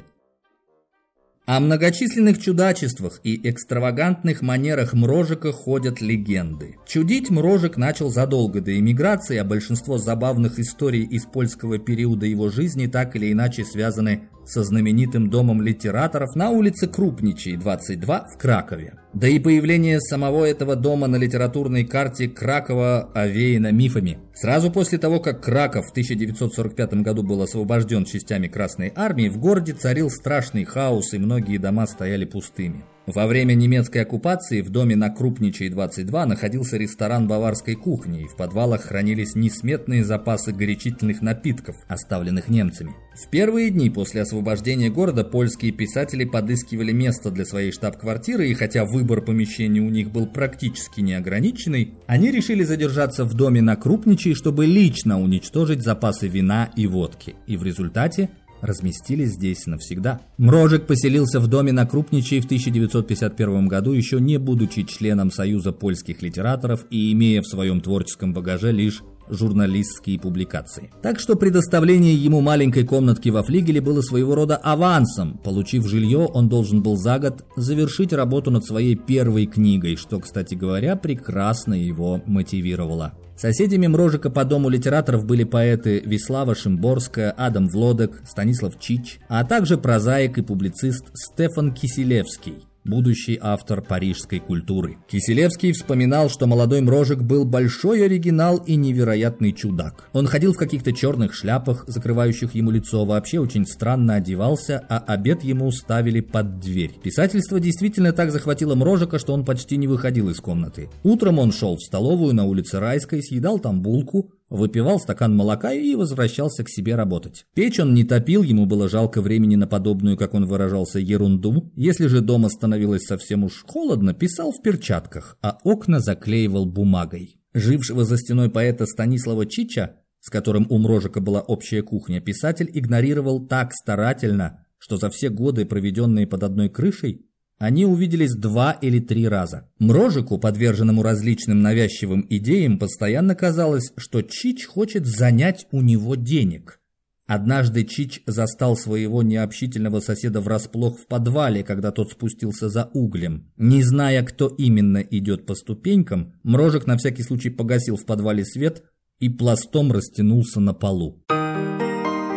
О 1.48 1.60
многочисленных 1.60 2.40
чудачествах 2.40 3.20
и 3.24 3.50
экстравагантных 3.50 4.44
манерах 4.44 4.94
Мрожика 4.94 5.52
ходят 5.52 6.00
легенды. 6.00 6.78
Чудить 6.88 7.32
Мрожик 7.32 7.78
начал 7.78 8.12
задолго 8.12 8.62
до 8.62 8.78
эмиграции, 8.78 9.38
а 9.38 9.44
большинство 9.44 9.98
забавных 9.98 10.60
историй 10.60 11.04
из 11.04 11.26
польского 11.26 11.80
периода 11.80 12.28
его 12.28 12.50
жизни 12.50 12.86
так 12.86 13.16
или 13.16 13.32
иначе 13.32 13.66
связаны 13.66 14.30
со 14.46 14.64
знаменитым 14.64 15.30
домом 15.30 15.62
литераторов 15.62 16.36
на 16.36 16.50
улице 16.50 16.88
Крупничей, 16.88 17.58
22 17.58 18.28
в 18.34 18.38
Кракове. 18.38 18.94
Да 19.14 19.28
и 19.28 19.40
появление 19.40 20.00
самого 20.00 20.46
этого 20.46 20.76
дома 20.76 21.08
на 21.08 21.18
литературной 21.18 21.84
карте 21.84 22.30
Кракова 22.30 23.10
овеяно 23.14 23.72
мифами. 23.72 24.20
Сразу 24.34 24.72
после 24.72 24.98
того, 24.98 25.20
как 25.20 25.44
Краков 25.44 25.88
в 25.88 25.92
1945 25.92 26.94
году 26.96 27.24
был 27.24 27.42
освобожден 27.42 28.06
частями 28.06 28.48
Красной 28.48 28.94
Армии, 28.96 29.28
в 29.28 29.38
городе 29.38 29.74
царил 29.74 30.10
страшный 30.10 30.64
хаос 30.64 31.14
и 31.14 31.18
многие 31.18 31.58
дома 31.58 31.88
стояли 31.88 32.26
пустыми. 32.26 32.86
Во 33.08 33.26
время 33.26 33.56
немецкой 33.56 34.04
оккупации 34.04 34.62
в 34.62 34.70
доме 34.70 34.96
на 34.96 35.10
Крупничей 35.10 35.70
22 35.70 36.28
находился 36.28 36.78
ресторан 36.78 37.28
баварской 37.28 37.74
кухни, 37.74 38.24
и 38.24 38.28
в 38.28 38.36
подвалах 38.36 38.84
хранились 38.84 39.34
несметные 39.34 40.04
запасы 40.04 40.52
горячительных 40.52 41.24
напитков, 41.24 41.76
оставленных 41.88 42.48
немцами. 42.48 42.94
В 43.16 43.28
первые 43.30 43.72
дни 43.72 43.90
после 43.90 44.22
освобождения 44.22 44.92
города 44.92 45.24
польские 45.24 45.72
писатели 45.72 46.26
подыскивали 46.26 46.92
место 46.92 47.32
для 47.32 47.44
своей 47.44 47.72
штаб-квартиры, 47.72 48.48
и 48.48 48.54
хотя 48.54 48.86
выбор 48.86 49.22
помещений 49.22 49.82
у 49.82 49.90
них 49.90 50.12
был 50.12 50.28
практически 50.28 51.02
неограниченный, 51.02 51.96
они 52.06 52.30
решили 52.30 52.64
задержаться 52.64 53.26
в 53.26 53.34
доме 53.34 53.64
на 53.64 53.76
Крупничей, 53.76 54.36
чтобы 54.36 54.68
лично 54.68 55.20
уничтожить 55.20 55.82
запасы 55.82 56.28
вина 56.28 56.70
и 56.76 56.86
водки, 56.86 57.36
и 57.48 57.58
в 57.58 57.64
результате 57.64 58.30
разместились 58.62 59.34
здесь 59.34 59.66
навсегда. 59.66 60.22
Мрожик 60.38 60.88
поселился 60.88 61.40
в 61.40 61.48
доме 61.48 61.72
на 61.72 61.86
Крупничей 61.86 62.40
в 62.40 62.46
1951 62.46 63.68
году, 63.68 63.92
еще 63.92 64.20
не 64.20 64.38
будучи 64.38 64.84
членом 64.84 65.32
Союза 65.32 65.72
польских 65.72 66.22
литераторов 66.22 66.86
и 66.90 67.12
имея 67.14 67.42
в 67.42 67.48
своем 67.48 67.82
творческом 67.82 68.34
багаже 68.34 68.72
лишь 68.72 69.02
журналистские 69.30 70.20
публикации. 70.20 70.92
Так 71.02 71.20
что 71.20 71.36
предоставление 71.36 72.14
ему 72.14 72.42
маленькой 72.42 72.84
комнатки 72.84 73.30
во 73.30 73.44
флигеле 73.44 73.82
было 73.82 74.02
своего 74.02 74.36
рода 74.36 74.58
авансом. 74.58 75.40
Получив 75.44 75.88
жилье, 75.88 76.20
он 76.20 76.50
должен 76.50 76.84
был 76.84 76.98
за 76.98 77.18
год 77.18 77.46
завершить 77.56 78.14
работу 78.14 78.52
над 78.52 78.66
своей 78.66 78.96
первой 78.96 79.46
книгой, 79.46 79.96
что, 79.96 80.20
кстати 80.20 80.56
говоря, 80.56 80.96
прекрасно 80.96 81.74
его 81.74 82.22
мотивировало. 82.26 83.14
Соседями 83.42 83.88
Мрожика 83.88 84.30
по 84.30 84.46
дому 84.46 84.70
литераторов 84.70 85.26
были 85.26 85.44
поэты 85.44 86.00
Вислава 86.06 86.54
Шимборская, 86.54 87.32
Адам 87.32 87.70
Влодек, 87.70 88.22
Станислав 88.24 88.80
Чич, 88.80 89.20
а 89.30 89.44
также 89.44 89.80
прозаик 89.80 90.38
и 90.38 90.44
публицист 90.44 91.10
Стефан 91.16 91.74
Киселевский 91.74 92.68
будущий 92.84 93.38
автор 93.42 93.82
парижской 93.82 94.40
культуры. 94.40 94.98
Киселевский 95.08 95.72
вспоминал, 95.72 96.30
что 96.30 96.48
молодой 96.48 96.82
Мрожик 96.82 97.20
был 97.20 97.46
большой 97.46 98.06
оригинал 98.06 98.58
и 98.58 98.76
невероятный 98.76 99.54
чудак. 99.54 100.10
Он 100.14 100.28
ходил 100.28 100.54
в 100.54 100.58
каких-то 100.58 100.94
черных 100.94 101.34
шляпах, 101.34 101.84
закрывающих 101.88 102.56
ему 102.56 102.72
лицо, 102.72 103.06
вообще 103.06 103.40
очень 103.40 103.66
странно 103.66 104.16
одевался, 104.16 104.84
а 104.90 105.00
обед 105.00 105.44
ему 105.44 105.72
ставили 105.72 106.22
под 106.22 106.60
дверь. 106.60 106.94
Писательство 107.04 107.60
действительно 107.60 108.14
так 108.14 108.32
захватило 108.32 108.76
Мрожика, 108.76 109.20
что 109.20 109.34
он 109.34 109.46
почти 109.46 109.78
не 109.78 109.88
выходил 109.88 110.30
из 110.30 110.40
комнаты. 110.40 110.90
Утром 111.04 111.40
он 111.40 111.52
шел 111.52 111.76
в 111.76 111.82
столовую 111.82 112.34
на 112.34 112.46
улице 112.46 112.80
Райской, 112.80 113.22
съедал 113.22 113.60
там 113.60 113.82
булку, 113.82 114.32
выпивал 114.52 115.00
стакан 115.00 115.36
молока 115.36 115.74
и 115.74 115.96
возвращался 115.96 116.64
к 116.64 116.70
себе 116.70 116.96
работать. 116.96 117.46
Печь 117.56 117.80
он 117.80 117.96
не 117.96 118.04
топил, 118.04 118.44
ему 118.44 118.68
было 118.68 118.90
жалко 118.90 119.22
времени 119.22 119.56
на 119.56 119.66
подобную, 119.66 120.18
как 120.18 120.36
он 120.36 120.46
выражался, 120.46 121.00
ерунду. 121.00 121.72
Если 121.76 122.08
же 122.08 122.22
дома 122.22 122.50
становилось 122.50 123.06
совсем 123.06 123.46
уж 123.46 123.64
холодно, 123.66 124.14
писал 124.14 124.52
в 124.52 124.62
перчатках, 124.62 125.38
а 125.42 125.58
окна 125.64 126.00
заклеивал 126.00 126.66
бумагой. 126.66 127.40
Жившего 127.54 128.04
за 128.04 128.18
стеной 128.18 128.50
поэта 128.50 128.86
Станислава 128.86 129.46
Чича, 129.46 129.96
с 130.20 130.30
которым 130.30 130.68
у 130.70 130.78
Мрожика 130.78 131.22
была 131.22 131.42
общая 131.42 131.82
кухня, 131.82 132.22
писатель 132.22 132.70
игнорировал 132.74 133.48
так 133.48 133.74
старательно, 133.74 134.66
что 134.78 134.98
за 134.98 135.10
все 135.10 135.30
годы, 135.30 135.66
проведенные 135.66 136.28
под 136.28 136.44
одной 136.44 136.70
крышей, 136.70 137.26
они 137.62 137.86
увиделись 137.86 138.34
два 138.34 138.72
или 138.72 139.00
три 139.00 139.28
раза. 139.28 139.70
Мрожику, 139.78 140.40
подверженному 140.40 141.04
различным 141.04 141.62
навязчивым 141.62 142.26
идеям, 142.28 142.80
постоянно 142.80 143.36
казалось, 143.36 143.94
что 143.98 144.24
Чич 144.24 144.66
хочет 144.66 145.06
занять 145.06 145.68
у 145.70 145.82
него 145.82 146.16
денег. 146.16 146.80
Однажды 147.28 147.84
Чич 147.86 148.24
застал 148.26 148.76
своего 148.76 149.22
необщительного 149.22 150.00
соседа 150.00 150.42
врасплох 150.42 150.98
в 150.98 151.06
подвале, 151.06 151.64
когда 151.64 151.92
тот 151.92 152.10
спустился 152.10 152.68
за 152.68 152.90
углем. 152.96 153.52
Не 153.58 153.84
зная, 153.84 154.24
кто 154.24 154.48
именно 154.48 154.98
идет 154.98 155.46
по 155.46 155.54
ступенькам, 155.54 156.34
Мрожик 156.42 156.88
на 156.88 156.98
всякий 156.98 157.22
случай 157.22 157.52
погасил 157.52 157.96
в 157.96 158.08
подвале 158.08 158.44
свет 158.44 158.86
и 159.20 159.30
пластом 159.30 159.92
растянулся 159.92 160.60
на 160.60 160.74
полу. 160.74 161.24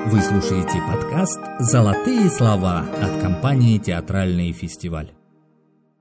Вы 0.07 0.21
слушаете 0.21 0.83
подкаст 0.87 1.41
«Золотые 1.59 2.29
слова» 2.29 2.81
от 3.01 3.23
компании 3.23 3.79
«Театральный 3.79 4.53
фестиваль». 4.53 5.13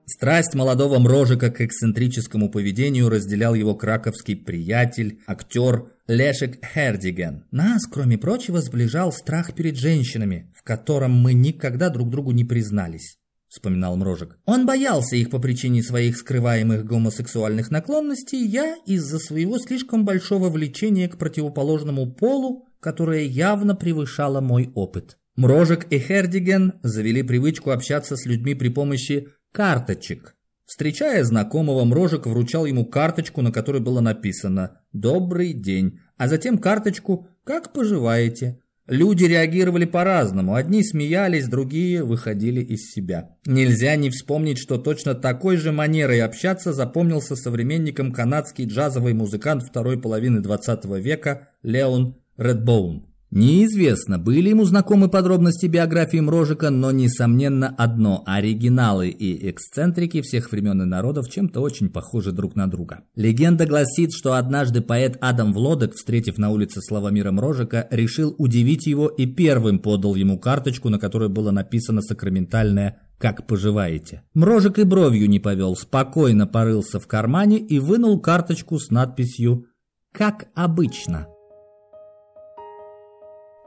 Страсть 0.06 0.56
молодого 0.56 1.00
Мрожика 1.00 1.50
к 1.50 1.62
эксцентрическому 1.62 2.52
поведению 2.52 3.08
разделял 3.08 3.54
его 3.54 3.76
краковский 3.76 4.36
приятель, 4.36 5.22
актер 5.26 5.86
Лешек 6.08 6.60
Хердиген. 6.66 7.46
Нас, 7.52 7.86
кроме 7.86 8.18
прочего, 8.18 8.60
сближал 8.60 9.14
страх 9.14 9.54
перед 9.54 9.78
женщинами, 9.78 10.52
в 10.54 10.64
котором 10.64 11.14
мы 11.14 11.34
никогда 11.34 11.88
друг 11.88 12.10
другу 12.10 12.32
не 12.32 12.44
признались. 12.44 13.20
вспоминал 13.48 13.96
Мрожик. 13.96 14.38
Он 14.46 14.66
боялся 14.66 15.16
их 15.16 15.30
по 15.30 15.40
причине 15.40 15.82
своих 15.82 16.18
скрываемых 16.18 16.84
гомосексуальных 16.84 17.72
наклонностей, 17.72 18.46
я 18.46 18.76
из-за 18.86 19.18
своего 19.20 19.60
слишком 19.60 20.04
большого 20.04 20.50
влечения 20.50 21.08
к 21.08 21.18
противоположному 21.18 22.12
полу, 22.12 22.68
которое 22.84 23.24
явно 23.24 23.76
превышало 23.76 24.42
мой 24.42 24.70
опыт. 24.76 25.18
Мрожик 25.36 25.88
и 25.90 25.98
Хердиген 25.98 26.74
завели 26.84 27.24
привычку 27.24 27.72
общаться 27.72 28.16
с 28.16 28.26
людьми 28.26 28.54
при 28.54 28.70
помощи 28.70 29.30
карточек. 29.52 30.36
Встречая 30.66 31.24
знакомого, 31.24 31.86
Мрожик 31.86 32.28
вручал 32.28 32.66
ему 32.66 32.86
карточку, 32.86 33.42
на 33.42 33.52
которой 33.52 33.82
было 33.82 34.02
написано 34.02 34.82
«Добрый 34.92 35.54
день», 35.54 36.00
а 36.18 36.28
затем 36.28 36.58
карточку 36.58 37.28
«Как 37.44 37.74
поживаете?». 37.74 38.60
Люди 38.88 39.24
реагировали 39.24 39.86
по-разному. 39.86 40.56
Одни 40.56 40.84
смеялись, 40.84 41.48
другие 41.48 42.04
выходили 42.04 42.62
из 42.62 42.92
себя. 42.92 43.38
Нельзя 43.46 43.96
не 43.96 44.10
вспомнить, 44.10 44.58
что 44.58 44.78
точно 44.78 45.16
такой 45.16 45.56
же 45.56 45.72
манерой 45.72 46.22
общаться 46.22 46.74
запомнился 46.74 47.38
современником 47.38 48.12
канадский 48.12 48.66
джазовый 48.66 49.14
музыкант 49.14 49.64
второй 49.64 49.98
половины 49.98 50.42
20 50.42 50.84
века 51.00 51.48
Леон 51.64 52.18
Редбоун. 52.38 53.14
Неизвестно, 53.36 54.20
были 54.20 54.50
ему 54.50 54.64
знакомы 54.64 55.10
подробности 55.10 55.66
биографии 55.66 56.20
Мрожика, 56.20 56.70
но 56.70 56.92
несомненно 56.92 57.68
одно– 57.68 58.22
оригиналы 58.28 59.10
и 59.10 59.50
эксцентрики 59.50 60.22
всех 60.22 60.52
времен 60.52 60.84
и 60.84 60.86
народов 60.86 61.32
чем-то 61.32 61.60
очень 61.60 61.90
похожи 61.90 62.32
друг 62.32 62.56
на 62.56 62.70
друга. 62.70 63.06
Легенда 63.16 63.66
гласит, 63.66 64.12
что 64.14 64.34
однажды 64.34 64.82
поэт 64.82 65.18
Адам 65.20 65.52
Влодок, 65.52 65.96
встретив 65.96 66.38
на 66.38 66.52
улице 66.52 66.80
Славомира 66.82 67.32
Мрожика, 67.32 67.88
решил 67.90 68.36
удивить 68.38 68.86
его 68.86 69.08
и 69.08 69.26
первым 69.26 69.80
подал 69.80 70.14
ему 70.14 70.38
карточку, 70.38 70.90
на 70.90 71.00
которой 71.00 71.30
было 71.30 71.50
написано 71.50 72.04
сакраментальное 72.04 73.00
«Как 73.18 73.48
поживаете?». 73.48 74.22
Мрожик 74.36 74.78
и 74.78 74.84
бровью 74.84 75.28
не 75.28 75.40
повел, 75.40 75.76
спокойно 75.76 76.46
порылся 76.46 77.00
в 77.00 77.08
кармане 77.08 77.58
и 77.58 77.80
вынул 77.80 78.20
карточку 78.20 78.78
с 78.78 78.92
надписью 78.92 79.66
«Как 80.12 80.50
обычно». 80.54 81.33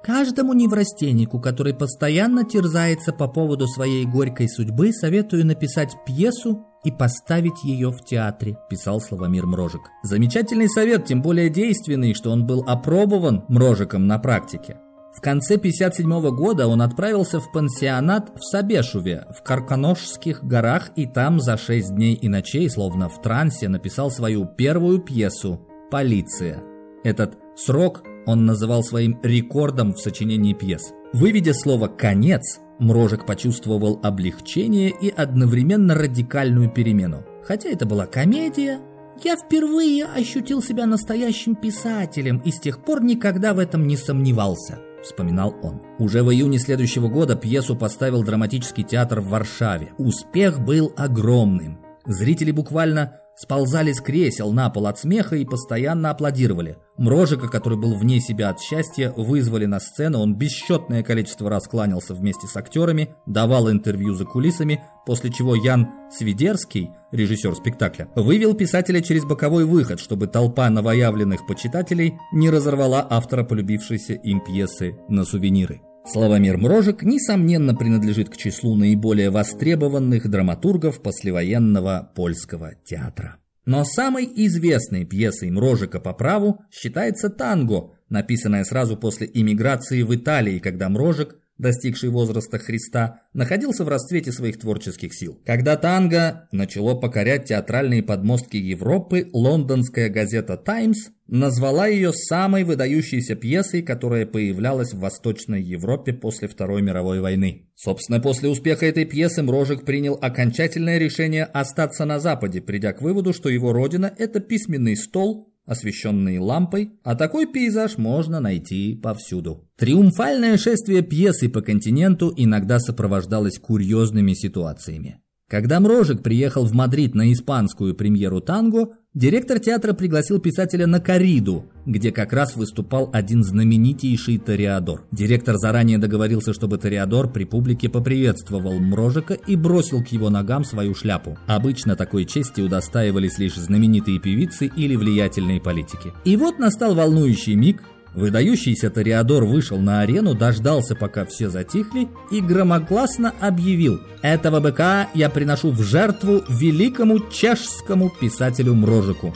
Каждому 0.07 0.53
неврастеннику, 0.53 1.41
который 1.41 1.75
постоянно 1.75 2.45
терзается 2.45 3.13
по 3.13 3.27
поводу 3.27 3.67
своей 3.67 4.07
горькой 4.07 4.49
судьбы, 4.49 4.93
советую 4.93 5.45
написать 5.45 5.97
пьесу 6.07 6.65
и 6.85 6.93
поставить 6.93 7.65
ее 7.65 7.91
в 7.91 8.05
театре»,– 8.05 8.57
писал 8.71 9.01
Славомир 9.01 9.47
Мрожик. 9.47 9.81
Замечательный 10.05 10.69
совет, 10.69 11.07
тем 11.07 11.23
более 11.23 11.51
действенный, 11.51 12.15
что 12.15 12.31
он 12.31 12.47
был 12.47 12.63
опробован 12.69 13.45
Мрожиком 13.49 14.07
на 14.07 14.21
практике. 14.21 14.77
В 15.13 15.21
конце 15.21 15.57
57 15.57 16.09
года 16.37 16.69
он 16.69 16.83
отправился 16.83 17.41
в 17.41 17.51
пансионат 17.51 18.31
в 18.37 18.45
Сабешуве, 18.45 19.27
в 19.37 19.43
Карканошских 19.43 20.45
горах, 20.45 20.91
и 20.95 21.07
там 21.07 21.41
за 21.41 21.57
6 21.57 21.97
дней 21.97 22.15
и 22.15 22.29
ночей, 22.29 22.71
словно 22.71 23.09
в 23.09 23.21
трансе, 23.21 23.69
написал 23.69 24.13
свою 24.13 24.47
первую 24.47 25.01
пьесу 25.01 25.67
«Полиция». 25.91 26.63
Этот 27.03 27.37
срок– 27.57 28.05
он 28.27 28.45
называл 28.45 28.83
своим 28.83 29.19
рекордом 29.23 29.95
в 29.95 30.01
сочинении 30.01 30.53
пьес. 30.53 30.93
Выведя 31.13 31.55
слово 31.55 31.89
«конец», 31.89 32.61
Мрожек 32.79 33.25
почувствовал 33.25 33.99
облегчение 34.03 34.91
и 34.91 35.09
одновременно 35.09 35.95
радикальную 35.95 36.71
перемену. 36.71 37.25
Хотя 37.43 37.71
это 37.71 37.87
была 37.87 38.07
комедия, 38.07 38.81
я 39.25 39.37
впервые 39.37 40.05
ощутил 40.05 40.63
себя 40.63 40.85
настоящим 40.85 41.55
писателем 41.55 42.43
и 42.45 42.51
с 42.51 42.61
тех 42.61 42.85
пор 42.85 43.03
никогда 43.03 43.55
в 43.55 43.59
этом 43.59 43.87
не 43.87 43.97
сомневался, 43.97 44.79
вспоминал 45.03 45.55
он. 45.63 45.81
Уже 45.99 46.23
в 46.23 46.31
июне 46.31 46.59
следующего 46.59 47.09
года 47.09 47.35
пьесу 47.35 47.77
поставил 47.77 48.23
драматический 48.23 48.85
театр 48.85 49.21
в 49.21 49.29
Варшаве. 49.29 49.93
Успех 49.97 50.61
был 50.61 50.93
огромным. 50.97 51.81
Зрители 52.05 52.51
буквально 52.51 53.21
сползали 53.37 53.93
с 53.93 54.01
кресел 54.01 54.53
на 54.53 54.71
пол 54.71 54.87
от 54.87 54.99
смеха 54.99 55.37
и 55.37 55.45
постоянно 55.45 56.11
аплодировали. 56.11 56.79
Мрожика, 56.97 57.49
который 57.49 57.79
был 57.79 57.95
вне 57.95 58.21
себя 58.21 58.49
от 58.49 58.59
счастья, 58.61 59.13
вызвали 59.15 59.67
на 59.67 59.79
сцену, 59.79 60.21
он 60.21 60.35
бесчетное 60.35 61.03
количество 61.03 61.51
раз 61.51 61.69
кланялся 61.69 62.15
вместе 62.15 62.47
с 62.47 62.57
актерами, 62.57 63.15
давал 63.27 63.71
интервью 63.71 64.15
за 64.15 64.25
кулисами, 64.25 64.83
после 65.05 65.31
чего 65.31 65.55
Ян 65.55 65.89
Свидерский, 66.11 66.91
режиссер 67.13 67.55
спектакля, 67.55 68.09
вывел 68.17 68.55
писателя 68.55 69.03
через 69.03 69.25
боковой 69.25 69.67
выход, 69.67 70.01
чтобы 70.01 70.27
толпа 70.27 70.71
новоявленных 70.71 71.47
почитателей 71.47 72.15
не 72.33 72.49
разорвала 72.49 73.07
автора 73.09 73.45
полюбившейся 73.45 74.15
им 74.15 74.41
пьесы 74.43 74.99
на 75.09 75.25
сувениры. 75.25 75.83
Славомир 76.09 76.57
Мрожик, 76.57 77.03
несомненно, 77.03 77.75
принадлежит 77.75 78.31
к 78.31 78.37
числу 78.37 78.77
наиболее 78.77 79.31
востребованных 79.31 80.31
драматургов 80.31 81.03
послевоенного 81.03 82.13
польского 82.15 82.75
театра. 82.85 83.39
Но 83.65 83.85
самой 83.85 84.25
известной 84.33 85.05
пьесой 85.05 85.51
Мрожика 85.51 85.99
по 85.99 86.13
праву 86.13 86.61
считается 86.71 87.29
«Танго», 87.29 87.91
написанная 88.09 88.63
сразу 88.63 88.97
после 88.97 89.29
иммиграции 89.33 90.03
в 90.03 90.15
Италии, 90.15 90.61
когда 90.61 90.89
Мрожик 90.89 91.37
достигший 91.59 92.11
возраста 92.11 92.59
Христа, 92.59 93.23
находился 93.33 93.85
в 93.85 93.89
расцвете 93.89 94.33
своих 94.33 94.59
творческих 94.59 95.15
сил. 95.15 95.41
Когда 95.45 95.77
танго 95.77 96.49
начало 96.53 96.95
покорять 96.95 97.47
театральные 97.47 98.03
подмостки 98.03 98.57
Европы, 98.57 99.29
лондонская 99.33 100.09
газета 100.09 100.57
«Таймс» 100.57 101.09
назвала 101.27 101.87
ее 101.87 102.13
самой 102.13 102.65
выдающейся 102.65 103.35
пьесой, 103.35 103.83
которая 103.83 104.27
появлялась 104.27 104.93
в 104.93 105.01
Восточной 105.01 105.61
Европе 105.61 106.13
после 106.13 106.47
Второй 106.47 106.83
мировой 106.83 107.21
войны. 107.21 107.69
Собственно, 107.75 108.21
после 108.21 108.49
успеха 108.49 108.87
этой 108.87 109.05
пьесы 109.05 109.43
Мрожик 109.43 109.85
принял 109.85 110.19
окончательное 110.21 110.99
решение 110.99 111.45
остаться 111.45 112.05
на 112.05 112.21
Западе, 112.21 112.61
придя 112.61 112.93
к 112.93 113.03
выводу, 113.03 113.33
что 113.33 113.49
его 113.49 113.73
родина– 113.73 114.13
это 114.19 114.41
письменный 114.41 114.97
стол, 114.97 115.53
освещенные 115.67 116.41
лампой, 116.41 116.93
а 117.03 117.15
такой 117.15 117.47
пейзаж 117.47 117.99
можно 117.99 118.41
найти 118.41 118.95
повсюду. 118.95 119.69
Триумфальное 119.77 120.57
шествие 120.57 121.03
пьесы 121.03 121.49
по 121.49 121.61
континенту 121.61 122.33
иногда 122.37 122.79
сопровождалось 122.79 123.59
курьезными 123.59 124.33
ситуациями. 124.33 125.21
Когда 125.49 125.79
Мрожек 125.79 126.25
приехал 126.25 126.65
в 126.65 126.73
Мадрид 126.73 127.15
на 127.15 127.33
испанскую 127.33 127.95
премьеру 127.95 128.41
танго, 128.41 128.89
директор 129.15 129.61
театра 129.61 129.93
пригласил 129.93 130.41
писателя 130.41 130.89
на 130.89 130.99
корриду, 130.99 131.67
где 131.87 132.11
как 132.11 132.33
раз 132.33 132.57
выступал 132.57 133.11
один 133.13 133.45
знаменитейший 133.45 134.39
тореадор. 134.39 135.05
Директор 135.13 135.57
заранее 135.57 135.99
договорился, 135.99 136.53
чтобы 136.53 136.79
тореадор 136.79 137.31
при 137.31 137.45
публике 137.45 137.89
поприветствовал 137.89 138.81
Мрожека 138.81 139.35
и 139.35 139.55
бросил 139.55 140.03
к 140.03 140.09
его 140.09 140.31
ногам 140.31 140.65
свою 140.65 140.97
шляпу. 140.97 141.39
Обычно 141.47 141.95
такой 141.95 142.25
чести 142.25 142.61
удостаивались 142.61 143.39
лишь 143.39 143.55
знаменитые 143.55 144.19
певицы 144.19 144.67
или 144.67 144.97
влиятельные 144.97 145.61
политики. 145.61 146.13
И 146.25 146.37
вот 146.37 146.59
настал 146.59 146.97
волнующий 146.97 147.55
миг, 147.55 147.85
Выдающийся 148.17 148.89
тореадор 148.89 149.45
вышел 149.45 149.79
на 149.79 150.01
арену, 150.01 150.35
дождался, 150.35 150.97
пока 150.97 151.27
все 151.27 151.51
затихли, 151.51 152.09
и 152.31 152.41
громогласно 152.41 153.35
объявил 153.41 154.01
«Этого 154.23 154.59
быка 154.59 155.11
я 155.13 155.29
приношу 155.29 155.71
в 155.71 155.83
жертву 155.83 156.43
великому 156.49 157.19
чешскому 157.31 158.09
писателю 158.09 158.75
Мрожеку». 158.75 159.35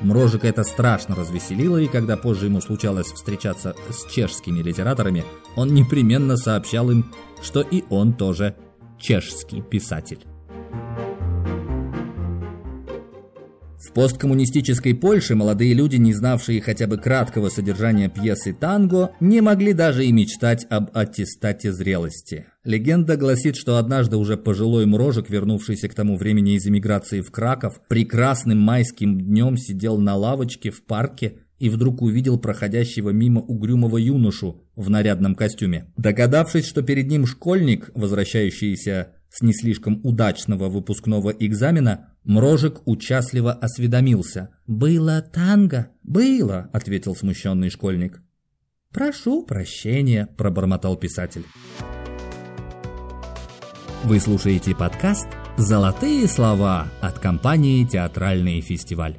Мрожика 0.00 0.48
это 0.48 0.64
страшно 0.64 1.14
развеселило, 1.14 1.78
и 1.78 1.86
когда 1.86 2.16
позже 2.16 2.46
ему 2.46 2.60
случалось 2.60 3.06
встречаться 3.06 3.76
с 3.88 4.10
чешскими 4.12 4.60
литераторами, 4.60 5.24
он 5.54 5.72
непременно 5.72 6.36
сообщал 6.36 6.90
им, 6.90 7.12
что 7.40 7.60
и 7.60 7.84
он 7.90 8.12
тоже 8.12 8.56
чешский 8.98 9.62
писатель. 9.62 10.18
Посткоммунистической 13.96 14.94
Польше 14.94 15.36
молодые 15.36 15.72
люди, 15.72 15.96
не 15.96 16.12
знавшие 16.12 16.60
хотя 16.60 16.86
бы 16.86 16.98
краткого 16.98 17.48
содержания 17.48 18.10
пьесы 18.10 18.52
«Танго», 18.52 19.12
не 19.20 19.40
могли 19.40 19.72
даже 19.72 20.04
и 20.04 20.12
мечтать 20.12 20.66
об 20.68 20.90
аттестате 20.92 21.72
зрелости. 21.72 22.44
Легенда 22.62 23.16
гласит, 23.16 23.56
что 23.56 23.78
однажды 23.78 24.18
уже 24.18 24.36
пожилой 24.36 24.84
мрожек, 24.84 25.30
вернувшийся 25.30 25.88
к 25.88 25.94
тому 25.94 26.18
времени 26.18 26.56
из 26.56 26.66
эмиграции 26.66 27.22
в 27.22 27.30
Краков, 27.30 27.80
прекрасным 27.88 28.58
майским 28.60 29.18
днем 29.18 29.56
сидел 29.56 29.96
на 29.96 30.14
лавочке 30.14 30.70
в 30.70 30.84
парке 30.84 31.38
и 31.58 31.70
вдруг 31.70 32.02
увидел 32.02 32.38
проходящего 32.38 33.10
мимо 33.10 33.40
угрюмого 33.40 33.96
юношу 33.96 34.62
в 34.74 34.90
нарядном 34.90 35.34
костюме. 35.34 35.86
Догадавшись, 35.96 36.66
что 36.66 36.82
перед 36.82 37.08
ним 37.08 37.24
школьник, 37.24 37.90
возвращающийся 37.94 39.14
с 39.30 39.42
не 39.42 39.52
слишком 39.52 40.00
удачного 40.04 40.68
выпускного 40.68 41.30
экзамена, 41.30 42.12
Мрожик 42.24 42.80
участливо 42.86 43.52
осведомился. 43.52 44.50
«Было 44.66 45.22
танго?» 45.22 45.90
«Было»,— 46.02 46.68
ответил 46.72 47.14
смущенный 47.14 47.70
школьник. 47.70 48.20
«Прошу 48.92 49.44
прощения»,— 49.44 50.28
пробормотал 50.36 50.96
писатель. 50.96 51.44
Вы 54.02 54.20
слушаете 54.20 54.74
подкаст 54.74 55.26
«Золотые 55.56 56.28
слова» 56.28 56.88
от 57.00 57.18
компании 57.18 57.84
«Театральный 57.84 58.60
фестиваль». 58.60 59.16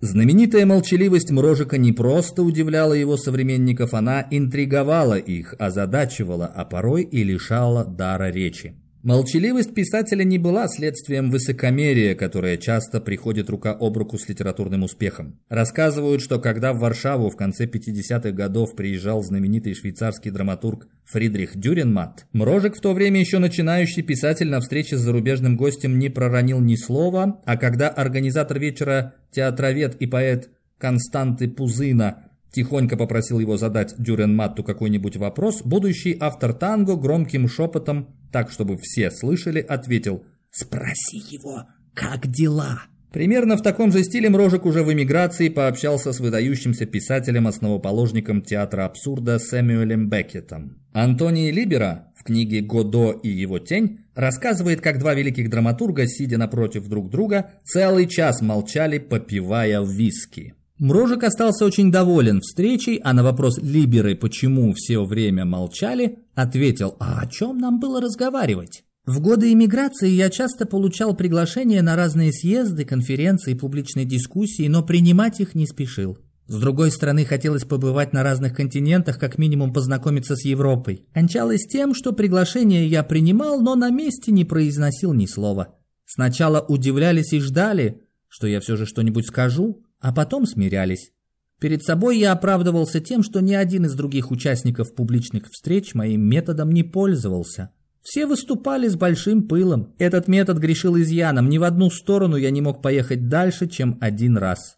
Знаменитая 0.00 0.66
молчаливость 0.66 1.30
Мрожика 1.30 1.78
не 1.78 1.92
просто 1.92 2.42
удивляла 2.42 2.92
его 2.92 3.16
современников, 3.16 3.94
она 3.94 4.26
интриговала 4.30 5.16
их, 5.16 5.54
озадачивала, 5.58 6.46
а 6.46 6.64
порой 6.64 7.04
и 7.04 7.22
лишала 7.22 7.84
дара 7.84 8.30
речи. 8.30 8.81
Молчаливость 9.02 9.74
писателя 9.74 10.22
не 10.22 10.38
была 10.38 10.68
следствием 10.68 11.32
высокомерия, 11.32 12.14
которое 12.14 12.56
часто 12.56 13.00
приходит 13.00 13.50
рука 13.50 13.72
об 13.72 13.96
руку 13.98 14.16
с 14.16 14.28
литературным 14.28 14.84
успехом. 14.84 15.40
Рассказывают, 15.48 16.22
что 16.22 16.38
когда 16.38 16.72
в 16.72 16.78
Варшаву 16.78 17.28
в 17.28 17.36
конце 17.36 17.66
50-х 17.66 18.30
годов 18.30 18.76
приезжал 18.76 19.20
знаменитый 19.24 19.74
швейцарский 19.74 20.30
драматург 20.30 20.86
Фридрих 21.04 21.56
Дюренмат, 21.56 22.26
Мрожек 22.32 22.76
в 22.76 22.80
то 22.80 22.92
время 22.92 23.18
еще 23.18 23.40
начинающий 23.40 24.02
писатель 24.02 24.48
на 24.48 24.60
встрече 24.60 24.96
с 24.96 25.00
зарубежным 25.00 25.56
гостем 25.56 25.98
не 25.98 26.08
проронил 26.08 26.60
ни 26.60 26.76
слова, 26.76 27.40
а 27.44 27.56
когда 27.56 27.88
организатор 27.88 28.60
вечера, 28.60 29.14
театровед 29.32 29.96
и 29.96 30.06
поэт 30.06 30.50
Константы 30.78 31.48
Пузына 31.48 32.31
тихонько 32.52 32.96
попросил 32.96 33.40
его 33.40 33.56
задать 33.56 33.94
Дюренматту 33.98 34.62
какой-нибудь 34.62 35.16
вопрос, 35.16 35.62
будущий 35.62 36.16
автор 36.20 36.52
танго 36.52 36.96
громким 36.96 37.48
шепотом 37.48 38.14
так, 38.30 38.50
чтобы 38.50 38.76
все 38.80 39.10
слышали, 39.10 39.60
ответил 39.60 40.24
«Спроси 40.50 41.18
его, 41.30 41.64
как 41.94 42.26
дела?» 42.26 42.82
Примерно 43.12 43.58
в 43.58 43.62
таком 43.62 43.92
же 43.92 44.02
стиле 44.04 44.30
Мрожек 44.30 44.64
уже 44.64 44.82
в 44.82 44.90
эмиграции 44.90 45.50
пообщался 45.50 46.12
с 46.12 46.20
выдающимся 46.20 46.86
писателем-основоположником 46.86 48.40
театра 48.40 48.86
абсурда 48.86 49.38
Сэмюэлем 49.38 50.08
Беккетом. 50.08 50.78
Антоний 50.94 51.50
Либера 51.50 52.10
в 52.16 52.24
книге 52.24 52.62
«Годо 52.62 53.12
и 53.12 53.28
его 53.28 53.58
тень» 53.58 54.00
рассказывает, 54.14 54.80
как 54.80 54.98
два 54.98 55.12
великих 55.12 55.50
драматурга, 55.50 56.06
сидя 56.06 56.38
напротив 56.38 56.88
друг 56.88 57.10
друга, 57.10 57.50
целый 57.64 58.06
час 58.06 58.40
молчали, 58.40 58.98
попивая 58.98 59.82
виски. 59.82 60.54
Мрожек 60.82 61.22
остался 61.22 61.64
очень 61.64 61.92
доволен 61.92 62.40
встречей, 62.40 62.96
а 63.04 63.12
на 63.12 63.22
вопрос 63.22 63.56
Либеры, 63.62 64.16
почему 64.16 64.72
все 64.72 65.04
время 65.04 65.44
молчали, 65.44 66.18
ответил, 66.34 66.96
а 66.98 67.20
о 67.20 67.28
чем 67.28 67.58
нам 67.58 67.78
было 67.78 68.00
разговаривать? 68.00 68.82
В 69.06 69.20
годы 69.20 69.52
эмиграции 69.52 70.08
я 70.08 70.28
часто 70.28 70.66
получал 70.66 71.14
приглашения 71.14 71.82
на 71.82 71.94
разные 71.94 72.32
съезды, 72.32 72.84
конференции, 72.84 73.54
публичные 73.54 74.06
дискуссии, 74.06 74.66
но 74.66 74.82
принимать 74.82 75.38
их 75.38 75.54
не 75.54 75.68
спешил. 75.68 76.18
С 76.48 76.58
другой 76.58 76.90
стороны, 76.90 77.24
хотелось 77.24 77.64
побывать 77.64 78.12
на 78.12 78.24
разных 78.24 78.56
континентах, 78.56 79.20
как 79.20 79.38
минимум 79.38 79.72
познакомиться 79.72 80.34
с 80.34 80.44
Европой. 80.44 81.06
Кончалось 81.14 81.64
тем, 81.64 81.94
что 81.94 82.10
приглашение 82.12 82.88
я 82.88 83.04
принимал, 83.04 83.60
но 83.60 83.76
на 83.76 83.90
месте 83.90 84.32
не 84.32 84.44
произносил 84.44 85.12
ни 85.12 85.26
слова. 85.26 85.76
Сначала 86.06 86.60
удивлялись 86.60 87.32
и 87.32 87.38
ждали, 87.38 88.02
что 88.26 88.48
я 88.48 88.58
все 88.58 88.74
же 88.74 88.84
что-нибудь 88.84 89.28
скажу, 89.28 89.81
а 90.02 90.12
потом 90.12 90.46
смирялись. 90.46 91.12
Перед 91.60 91.84
собой 91.84 92.18
я 92.18 92.32
оправдывался 92.32 93.00
тем, 93.00 93.22
что 93.22 93.40
ни 93.40 93.54
один 93.54 93.86
из 93.86 93.94
других 93.94 94.32
участников 94.32 94.94
публичных 94.94 95.44
встреч 95.48 95.94
моим 95.94 96.22
методом 96.28 96.72
не 96.72 96.82
пользовался. 96.82 97.70
Все 98.02 98.26
выступали 98.26 98.88
с 98.88 98.96
большим 98.96 99.46
пылом. 99.46 99.94
Этот 99.98 100.26
метод 100.26 100.58
грешил 100.58 101.00
изъяном. 101.00 101.48
Ни 101.48 101.58
в 101.58 101.62
одну 101.62 101.88
сторону 101.88 102.34
я 102.34 102.50
не 102.50 102.60
мог 102.60 102.82
поехать 102.82 103.28
дальше, 103.28 103.68
чем 103.68 103.96
один 104.00 104.36
раз. 104.36 104.76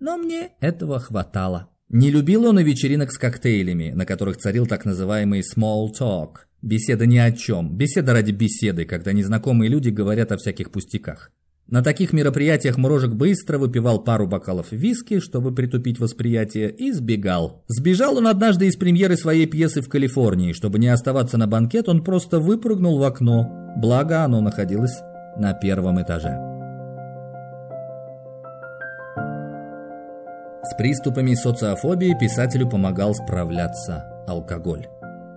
Но 0.00 0.18
мне 0.18 0.50
этого 0.60 1.00
хватало. 1.00 1.70
Не 1.88 2.10
любил 2.10 2.44
он 2.44 2.60
и 2.60 2.62
вечеринок 2.62 3.10
с 3.10 3.16
коктейлями, 3.16 3.92
на 3.92 4.04
которых 4.04 4.36
царил 4.36 4.66
так 4.66 4.84
называемый 4.84 5.40
small 5.40 5.86
talk. 5.98 6.40
Беседа 6.60 7.06
ни 7.06 7.16
о 7.16 7.32
чем. 7.32 7.74
Беседа 7.74 8.12
ради 8.12 8.32
беседы, 8.32 8.84
когда 8.84 9.14
незнакомые 9.14 9.70
люди 9.70 9.88
говорят 9.88 10.30
о 10.30 10.36
всяких 10.36 10.70
пустяках. 10.70 11.32
На 11.70 11.82
таких 11.82 12.14
мероприятиях 12.14 12.78
Мрожек 12.78 13.12
быстро 13.12 13.58
выпивал 13.58 14.02
пару 14.02 14.26
бокалов 14.26 14.72
виски, 14.72 15.20
чтобы 15.20 15.54
притупить 15.54 16.00
восприятие, 16.00 16.70
и 16.70 16.92
сбегал. 16.92 17.62
Сбежал 17.68 18.16
он 18.16 18.26
однажды 18.26 18.68
из 18.68 18.76
премьеры 18.76 19.18
своей 19.18 19.46
пьесы 19.46 19.82
в 19.82 19.88
Калифорнии. 19.90 20.54
Чтобы 20.54 20.78
не 20.78 20.88
оставаться 20.88 21.36
на 21.36 21.46
банкет, 21.46 21.90
он 21.90 22.02
просто 22.02 22.40
выпрыгнул 22.40 22.98
в 22.98 23.02
окно. 23.02 23.74
Благо, 23.76 24.24
оно 24.24 24.40
находилось 24.40 24.98
на 25.36 25.52
первом 25.52 26.00
этаже. 26.00 26.38
С 30.64 30.74
приступами 30.74 31.34
социофобии 31.34 32.16
писателю 32.18 32.66
помогал 32.68 33.14
справляться 33.14 34.24
алкоголь. 34.26 34.86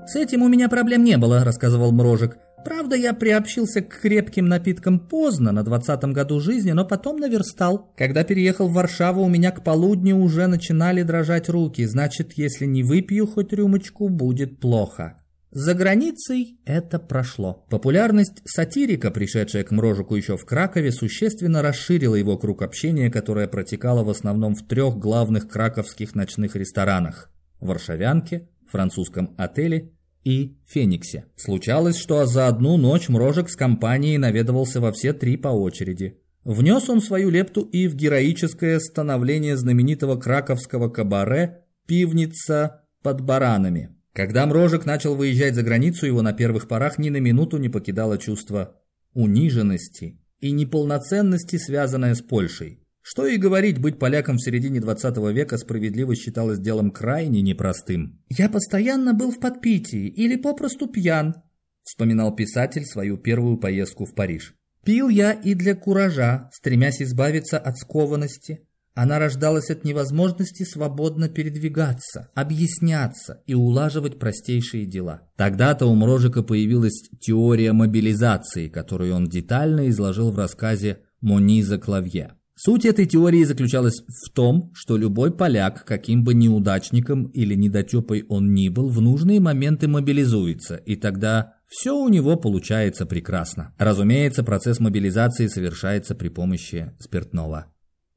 «С 0.07 0.15
этим 0.15 0.43
у 0.43 0.47
меня 0.47 0.69
проблем 0.69 1.03
не 1.03 1.17
было»,– 1.17 1.43
рассказывал 1.45 1.91
Мрожек. 1.91 2.37
Правда, 2.63 2.95
я 2.95 3.13
приобщился 3.13 3.81
к 3.81 4.01
крепким 4.01 4.45
напиткам 4.45 4.99
поздно, 4.99 5.51
на 5.51 5.63
двадцатом 5.63 6.13
году 6.13 6.39
жизни, 6.39 6.71
но 6.71 6.85
потом 6.85 7.17
наверстал. 7.17 7.93
Когда 7.97 8.23
переехал 8.23 8.67
в 8.67 8.73
Варшаву, 8.73 9.23
у 9.23 9.29
меня 9.29 9.51
к 9.51 9.63
полудню 9.63 10.17
уже 10.17 10.47
начинали 10.47 11.03
дрожать 11.03 11.49
руки. 11.49 11.85
Значит, 11.85 12.33
если 12.33 12.65
не 12.65 12.83
выпью 12.83 13.27
хоть 13.27 13.53
рюмочку, 13.53 14.09
будет 14.09 14.59
плохо. 14.59 15.17
За 15.51 15.73
границей 15.73 16.59
это 16.65 16.97
прошло. 16.97 17.65
Популярность 17.69 18.41
сатирика, 18.45 19.11
пришедшая 19.11 19.65
к 19.65 19.71
Мрожику 19.71 20.15
еще 20.15 20.37
в 20.37 20.45
Кракове, 20.45 20.93
существенно 20.93 21.61
расширила 21.61 22.15
его 22.15 22.37
круг 22.37 22.61
общения, 22.61 23.11
которое 23.11 23.47
протекало 23.47 24.03
в 24.03 24.09
основном 24.09 24.55
в 24.55 24.65
трех 24.65 24.97
главных 24.97 25.49
краковских 25.49 26.15
ночных 26.15 26.55
ресторанах– 26.55 27.29
Варшавянке, 27.59 28.47
французском 28.69 29.35
отеле 29.37 29.91
и 30.23 30.57
Фениксе. 30.67 31.25
Случалось, 31.35 31.97
что 31.97 32.25
за 32.25 32.47
одну 32.47 32.77
ночь 32.77 33.09
Мрожек 33.09 33.49
с 33.49 33.55
компанией 33.55 34.17
наведывался 34.17 34.79
во 34.79 34.91
все 34.91 35.13
три 35.13 35.37
по 35.37 35.49
очереди. 35.49 36.19
Внес 36.43 36.89
он 36.89 37.01
свою 37.01 37.29
лепту 37.29 37.61
и 37.61 37.87
в 37.87 37.95
героическое 37.95 38.79
становление 38.79 39.57
знаменитого 39.57 40.15
краковского 40.15 40.89
кабаре 40.89 41.65
«Пивница 41.87 42.81
под 43.03 43.21
баранами». 43.21 43.95
Когда 44.13 44.45
Мрожек 44.45 44.85
начал 44.85 45.15
выезжать 45.15 45.55
за 45.55 45.63
границу, 45.63 46.05
его 46.05 46.21
на 46.21 46.33
первых 46.33 46.67
порах 46.67 46.97
ни 46.97 47.09
на 47.09 47.17
минуту 47.17 47.57
не 47.57 47.69
покидало 47.69 48.17
чувство 48.17 48.75
униженности 49.13 50.19
и 50.39 50.51
неполноценности, 50.51 51.57
связанное 51.57 52.15
с 52.15 52.21
Польшей. 52.21 52.80
Что 53.01 53.25
и 53.25 53.37
говорить, 53.37 53.79
быть 53.79 53.97
поляком 53.97 54.37
в 54.37 54.43
середине 54.43 54.79
20 54.79 55.17
века 55.33 55.57
справедливо 55.57 56.15
считалось 56.15 56.59
делом 56.59 56.91
крайне 56.91 57.41
непростым. 57.41 58.19
«Я 58.29 58.47
постоянно 58.47 59.13
был 59.13 59.31
в 59.31 59.39
подпитии 59.39 60.07
или 60.07 60.35
попросту 60.35 60.87
пьян», 60.87 61.35
вспоминал 61.83 62.35
писатель 62.35 62.85
свою 62.85 63.17
первую 63.17 63.57
поездку 63.57 64.05
в 64.05 64.13
Париж. 64.13 64.53
«Пил 64.85 65.09
я 65.09 65.31
и 65.31 65.55
для 65.55 65.75
куража, 65.75 66.49
стремясь 66.53 67.01
избавиться 67.01 67.57
от 67.57 67.77
скованности. 67.77 68.61
Она 68.93 69.19
рождалась 69.19 69.69
от 69.69 69.85
невозможности 69.85 70.63
свободно 70.63 71.29
передвигаться, 71.29 72.29
объясняться 72.35 73.41
и 73.47 73.53
улаживать 73.53 74.19
простейшие 74.19 74.85
дела. 74.85 75.29
Тогда-то 75.37 75.85
у 75.85 75.95
Мрожика 75.95 76.43
появилась 76.43 77.09
теория 77.19 77.71
мобилизации, 77.71 78.67
которую 78.67 79.15
он 79.15 79.27
детально 79.27 79.89
изложил 79.89 80.31
в 80.31 80.37
рассказе 80.37 80.99
«Мониза 81.21 81.77
Клавье». 81.77 82.35
Суть 82.63 82.85
этой 82.85 83.07
теории 83.07 83.43
заключалась 83.43 84.03
в 84.07 84.29
том, 84.29 84.69
что 84.75 84.95
любой 84.95 85.35
поляк, 85.35 85.83
каким 85.83 86.23
бы 86.23 86.35
неудачником 86.35 87.25
или 87.29 87.55
недотепой 87.55 88.23
он 88.29 88.53
ни 88.53 88.69
был, 88.69 88.87
в 88.87 89.01
нужные 89.01 89.39
моменты 89.39 89.87
мобилизуется, 89.87 90.75
и 90.75 90.95
тогда 90.95 91.55
все 91.67 91.97
у 91.97 92.07
него 92.07 92.35
получается 92.35 93.07
прекрасно. 93.07 93.73
Разумеется, 93.79 94.43
процесс 94.43 94.79
мобилизации 94.79 95.47
совершается 95.47 96.13
при 96.13 96.29
помощи 96.29 96.93
спиртного. 96.99 97.65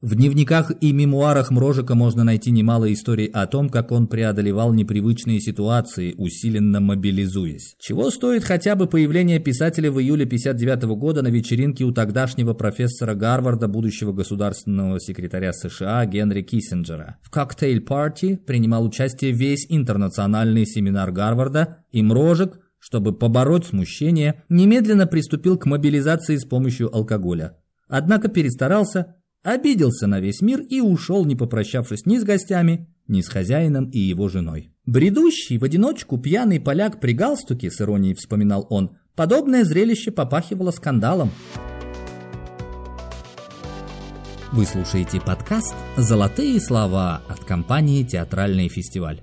В 0.05 0.17
дневниках 0.17 0.71
и 0.83 0.93
мемуарах 0.93 1.51
Мрожика 1.51 1.95
можно 1.95 2.25
найти 2.25 2.51
немало 2.51 2.93
историй 2.93 3.25
о 3.25 3.47
том, 3.47 3.71
как 3.71 3.91
он 3.91 4.07
преодолевал 4.07 4.75
непривычные 4.75 5.41
ситуации, 5.41 6.15
усиленно 6.19 6.79
мобилизуясь. 6.79 7.75
Чего 7.79 8.11
стоит 8.11 8.45
хотя 8.45 8.77
бы 8.77 8.87
появление 8.87 9.39
писателя 9.39 9.91
в 9.91 9.99
июле 9.99 10.27
59 10.27 10.83
года 10.99 11.23
на 11.23 11.29
вечеринке 11.29 11.85
у 11.85 11.91
тогдашнего 11.91 12.53
профессора 12.53 13.15
Гарварда, 13.15 13.67
будущего 13.67 14.13
государственного 14.13 15.01
секретаря 15.01 15.55
США 15.55 16.05
Генри 16.05 16.43
Киссинджера. 16.43 17.17
В 17.23 17.31
коктейль-парти 17.31 18.37
принимал 18.37 18.85
участие 18.85 19.33
весь 19.33 19.65
интернациональный 19.71 20.67
семинар 20.67 21.13
Гарварда, 21.13 21.79
и 21.93 22.03
Мрожик, 22.03 22.59
чтобы 22.79 23.17
побороть 23.17 23.65
смущение, 23.65 24.45
немедленно 24.51 25.07
приступил 25.07 25.57
к 25.57 25.65
мобилизации 25.65 26.37
с 26.37 26.45
помощью 26.45 26.95
алкоголя. 26.95 27.57
Однако 27.89 28.29
перестарался 28.29 29.15
обиделся 29.45 30.09
на 30.09 30.19
весь 30.19 30.41
мир 30.41 30.61
и 30.61 30.81
ушел, 30.81 31.25
не 31.25 31.37
попрощавшись 31.37 32.07
ни 32.07 32.19
с 32.19 32.25
гостями, 32.25 32.89
ни 33.07 33.21
с 33.21 33.29
хозяином 33.29 33.91
и 33.91 33.99
его 33.99 34.29
женой. 34.29 34.73
Бредущий 34.87 35.59
в 35.59 35.65
одиночку 35.65 36.19
пьяный 36.19 36.59
поляк 36.59 37.01
при 37.01 37.13
галстуке, 37.13 37.71
с 37.71 37.81
иронией 37.81 38.15
вспоминал 38.15 38.67
он, 38.71 38.97
подобное 39.15 39.65
зрелище 39.65 40.11
попахивало 40.11 40.71
скандалом. 40.71 41.31
Вы 44.53 44.67
слушаете 44.67 45.21
подкаст 45.21 45.75
«Золотые 45.97 46.61
слова» 46.61 47.23
от 47.29 47.45
компании 47.45 48.05
«Театральный 48.05 48.69
фестиваль». 48.69 49.21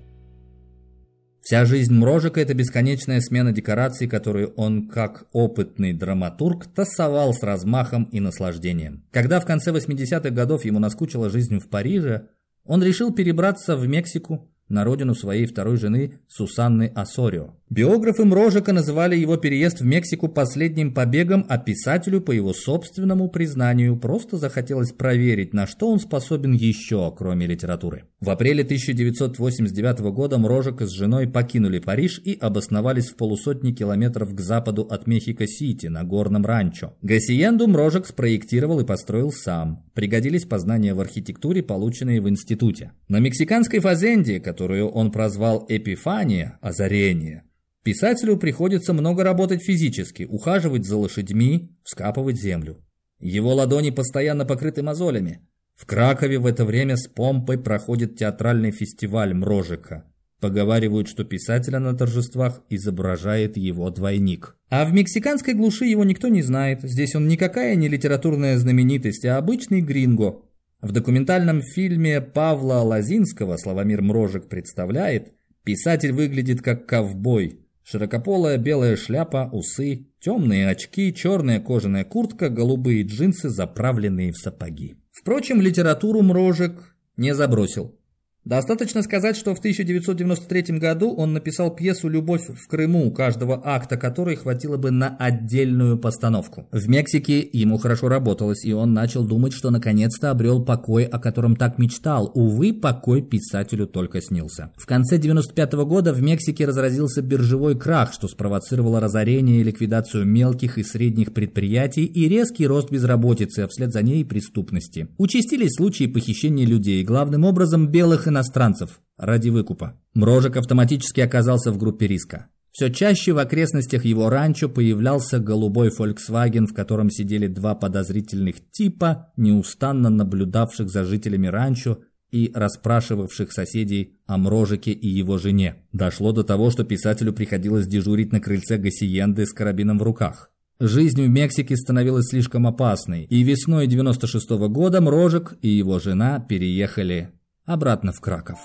Вся 1.52 1.66
жизнь 1.66 1.94
Мрожика– 1.94 2.40
это 2.42 2.54
бесконечная 2.54 3.20
смена 3.20 3.52
декораций, 3.52 4.08
которую 4.08 4.54
он, 4.56 4.88
как 4.88 5.26
опытный 5.34 5.92
драматург, 5.92 6.68
тасовал 6.68 7.34
с 7.34 7.44
размахом 7.44 8.06
и 8.06 8.22
наслаждением. 8.22 9.04
Когда 9.12 9.42
в 9.42 9.46
конце 9.46 9.72
80-х 9.72 10.30
годов 10.30 10.64
ему 10.64 10.80
наскучила 10.80 11.30
жизнь 11.30 11.60
в 11.60 11.68
Париже, 11.68 12.30
он 12.64 12.82
решил 12.82 13.14
перебраться 13.14 13.76
в 13.76 13.86
Мексику, 13.86 14.50
на 14.70 14.86
родину 14.86 15.14
своей 15.14 15.46
второй 15.46 15.76
жены 15.76 16.22
Сусанны 16.30 16.90
Асорио. 16.96 17.54
Биографы 17.74 18.26
Мрожика 18.26 18.74
называли 18.74 19.16
его 19.16 19.38
переезд 19.38 19.80
в 19.80 19.86
Мексику 19.86 20.28
последним 20.28 20.94
побегом, 20.94 21.46
а 21.48 21.58
писателю, 21.58 22.20
по 22.20 22.34
его 22.34 22.54
собственному 22.54 23.30
признанию, 23.30 23.96
просто 23.96 24.36
захотелось 24.36 24.92
проверить, 24.92 25.54
на 25.54 25.66
что 25.66 25.90
он 25.90 26.02
способен 26.02 26.52
еще, 26.52 27.16
кроме 27.18 27.48
литературы. 27.48 28.04
В 28.20 28.30
апреле 28.30 28.64
1989 28.64 30.00
года 30.12 30.38
Мрожик 30.38 30.82
с 30.82 30.90
женой 30.90 31.30
покинули 31.30 31.80
Париж 31.80 32.22
и 32.26 32.38
обосновались 32.42 33.08
в 33.08 33.16
полусотни 33.16 33.72
километров 33.72 34.36
к 34.36 34.40
западу 34.42 34.82
от 34.82 35.08
Мехико-Сити 35.08 35.88
на 35.88 36.04
горном 36.04 36.46
ранчо. 36.46 36.98
Гасиенду 37.02 37.70
Мрожик 37.70 38.06
спроектировал 38.06 38.82
и 38.82 38.86
построил 38.86 39.32
сам. 39.32 39.86
Пригодились 39.94 40.44
познания 40.44 40.94
в 40.94 41.00
архитектуре, 41.00 41.64
полученные 41.64 42.20
в 42.20 42.28
институте. 42.28 42.92
На 43.08 43.20
мексиканской 43.20 43.80
фазенде, 43.80 44.42
которую 44.42 44.90
он 44.90 45.10
прозвал 45.14 45.66
Эпифания, 45.70 46.60
озарение, 46.62 47.46
Писателю 47.84 48.38
приходится 48.38 48.94
много 48.94 49.24
работать 49.24 49.64
физически, 49.64 50.24
ухаживать 50.30 50.86
за 50.86 50.98
лошадьми, 50.98 51.76
вскапывать 51.84 52.40
землю. 52.40 52.78
Его 53.20 53.56
ладони 53.56 53.90
постоянно 53.90 54.46
покрыты 54.46 54.84
мозолями. 54.84 55.42
В 55.76 55.88
Кракове 55.88 56.38
в 56.38 56.46
это 56.46 56.64
время 56.64 56.96
с 56.96 57.08
помпой 57.08 57.58
проходит 57.58 58.18
театральный 58.18 58.72
фестиваль 58.72 59.34
Мрожика. 59.34 60.06
Поговаривают, 60.40 61.08
что 61.08 61.24
писателя 61.24 61.80
на 61.80 61.96
торжествах 61.96 62.62
изображает 62.70 63.58
его 63.58 63.90
двойник. 63.90 64.58
А 64.70 64.86
в 64.86 64.94
мексиканской 64.94 65.56
глуши 65.56 65.86
его 65.86 66.04
никто 66.04 66.28
не 66.28 66.44
знает. 66.44 66.82
Здесь 66.84 67.16
он 67.16 67.28
никакая 67.28 67.76
не 67.76 67.88
литературная 67.88 68.60
знаменитость, 68.60 69.26
а 69.26 69.38
обычный 69.38 69.82
гринго. 69.82 70.44
В 70.82 70.92
документальном 70.92 71.62
фильме 71.62 72.22
Павла 72.22 72.82
Лазинского 72.82 73.58
«Славомир 73.58 74.04
Мрожик» 74.04 74.50
представляет, 74.50 75.34
писатель 75.64 76.12
выглядит 76.12 76.64
как 76.64 76.88
ковбой, 76.88 77.60
Широкополая 77.92 78.58
белая 78.58 78.96
шляпа, 78.96 79.50
усы, 79.52 80.08
темные 80.22 80.70
очки, 80.70 81.14
черная 81.14 81.60
кожаная 81.60 82.06
куртка, 82.06 82.48
голубые 82.48 83.04
джинсы, 83.04 83.50
заправленные 83.50 84.32
в 84.32 84.38
сапоги. 84.38 84.96
Впрочем, 85.12 85.60
литературу 85.60 86.22
Мрожек 86.22 86.96
не 87.18 87.36
забросил. 87.36 88.00
Достаточно 88.44 89.04
сказать, 89.04 89.38
что 89.38 89.54
в 89.54 89.60
1993 89.60 90.80
году 90.80 91.14
он 91.14 91.32
написал 91.32 91.76
пьесу 91.76 92.10
«Любовь 92.10 92.48
в 92.48 92.68
Крыму», 92.68 93.12
каждого 93.12 93.62
акта 93.64 93.98
которой 93.98 94.36
хватило 94.36 94.78
бы 94.78 94.90
на 94.90 95.16
отдельную 95.16 96.00
постановку. 96.00 96.68
В 96.72 96.90
Мексике 96.90 97.48
ему 97.54 97.78
хорошо 97.78 98.10
работалось, 98.10 98.66
и 98.66 98.74
он 98.74 98.94
начал 98.94 99.24
думать, 99.24 99.54
что 99.54 99.70
наконец-то 99.70 100.32
обрел 100.32 100.66
покой, 100.66 101.04
о 101.04 101.20
котором 101.20 101.56
так 101.56 101.78
мечтал. 101.78 102.32
Увы, 102.34 102.74
покой 102.74 103.22
писателю 103.22 103.86
только 103.86 104.22
снился. 104.22 104.72
В 104.76 104.88
конце 104.88 105.18
1995 105.18 105.74
года 105.88 106.12
в 106.12 106.24
Мексике 106.24 106.66
разразился 106.66 107.22
биржевой 107.22 107.78
крах, 107.78 108.12
что 108.12 108.28
спровоцировало 108.28 109.00
разорение 109.00 109.62
и 109.62 109.64
ликвидацию 109.64 110.26
мелких 110.26 110.80
и 110.80 110.84
средних 110.84 111.34
предприятий 111.34 112.06
и 112.06 112.28
резкий 112.28 112.66
рост 112.66 112.90
безработицы, 112.90 113.60
а 113.60 113.68
вслед 113.68 113.94
за 113.94 114.02
ней 114.02 114.26
преступности. 114.26 115.10
Участились 115.20 115.76
случаи 115.76 116.08
похищения 116.08 116.66
людей, 116.66 117.04
главным 117.04 117.44
образом 117.44 117.88
белых 117.88 118.31
иностранцев 118.32 119.00
ради 119.18 119.50
выкупа. 119.50 120.00
Мрожик 120.16 120.58
автоматически 120.58 121.22
оказался 121.22 121.72
в 121.72 121.78
группе 121.78 122.08
риска. 122.08 122.48
Все 122.72 122.90
чаще 122.90 123.34
в 123.34 123.38
окрестностях 123.38 124.06
его 124.06 124.30
ранчо 124.30 124.70
появлялся 124.70 125.40
голубой 125.40 125.90
Volkswagen, 125.90 126.68
в 126.68 126.74
котором 126.74 127.12
сидели 127.12 127.48
два 127.48 127.76
подозрительных 127.76 128.56
типа, 128.72 129.34
неустанно 129.36 130.10
наблюдавших 130.10 130.90
за 130.90 131.04
жителями 131.04 131.48
ранчо 131.48 132.00
и 132.32 132.50
расспрашивавших 132.56 133.52
соседей 133.52 134.18
о 134.26 134.38
Мрожике 134.38 134.92
и 134.92 135.08
его 135.08 135.38
жене. 135.38 135.84
Дошло 135.92 136.32
до 136.32 136.44
того, 136.44 136.72
что 136.72 136.86
писателю 136.86 137.34
приходилось 137.34 137.88
дежурить 137.88 138.32
на 138.32 138.40
крыльце 138.40 138.78
Гассиенды 138.78 139.46
с 139.46 139.52
карабином 139.52 140.00
в 140.00 140.04
руках. 140.04 140.50
Жизнь 140.80 141.22
в 141.22 141.30
Мексике 141.30 141.76
становилась 141.76 142.30
слишком 142.30 142.66
опасной, 142.66 143.26
и 143.26 143.44
весной 143.44 143.86
96 143.86 144.50
-го 144.50 144.70
года 144.70 145.02
Мрожик 145.02 145.54
и 145.62 145.68
его 145.68 146.00
жена 146.00 146.40
переехали 146.40 147.32
обратно 147.66 148.12
в 148.12 148.22
Краков. 148.22 148.60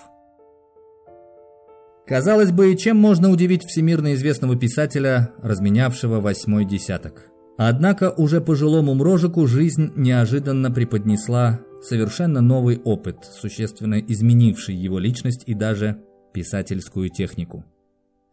Казалось 2.06 2.52
бы, 2.52 2.76
чем 2.76 2.98
можно 2.98 3.30
удивить 3.30 3.64
всемирно 3.64 4.14
известного 4.14 4.56
писателя, 4.56 5.32
разменявшего 5.42 6.20
восьмой 6.20 6.64
десяток? 6.64 7.30
Однако 7.58 8.10
уже 8.10 8.40
пожилому 8.40 8.94
Мрожику 8.94 9.46
жизнь 9.46 9.92
неожиданно 9.96 10.70
преподнесла 10.70 11.60
совершенно 11.82 12.40
новый 12.40 12.78
опыт, 12.78 13.24
существенно 13.24 13.98
изменивший 13.98 14.76
его 14.76 14.98
личность 14.98 15.44
и 15.46 15.54
даже 15.54 16.00
писательскую 16.32 17.08
технику. 17.08 17.64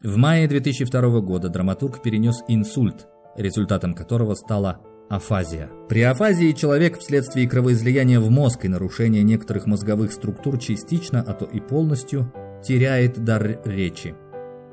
В 0.03 0.17
мае 0.17 0.47
2002 0.47 1.21
года 1.21 1.49
драматург 1.49 2.03
перенес 2.03 2.43
инсульт, 2.47 3.07
результатом 3.37 3.93
которого 3.93 4.35
стала 4.35 4.81
Афазия. 5.13 5.69
При 5.89 6.01
афазии 6.01 6.53
человек 6.53 6.97
вследствие 6.97 7.47
кровоизлияния 7.47 8.19
в 8.19 8.31
мозг 8.31 8.65
и 8.65 8.67
нарушения 8.67 9.21
некоторых 9.21 9.67
мозговых 9.67 10.11
структур 10.11 10.57
частично, 10.57 11.23
а 11.25 11.33
то 11.33 11.45
и 11.45 11.59
полностью, 11.59 12.33
теряет 12.63 13.23
дар 13.23 13.59
речи. 13.63 14.15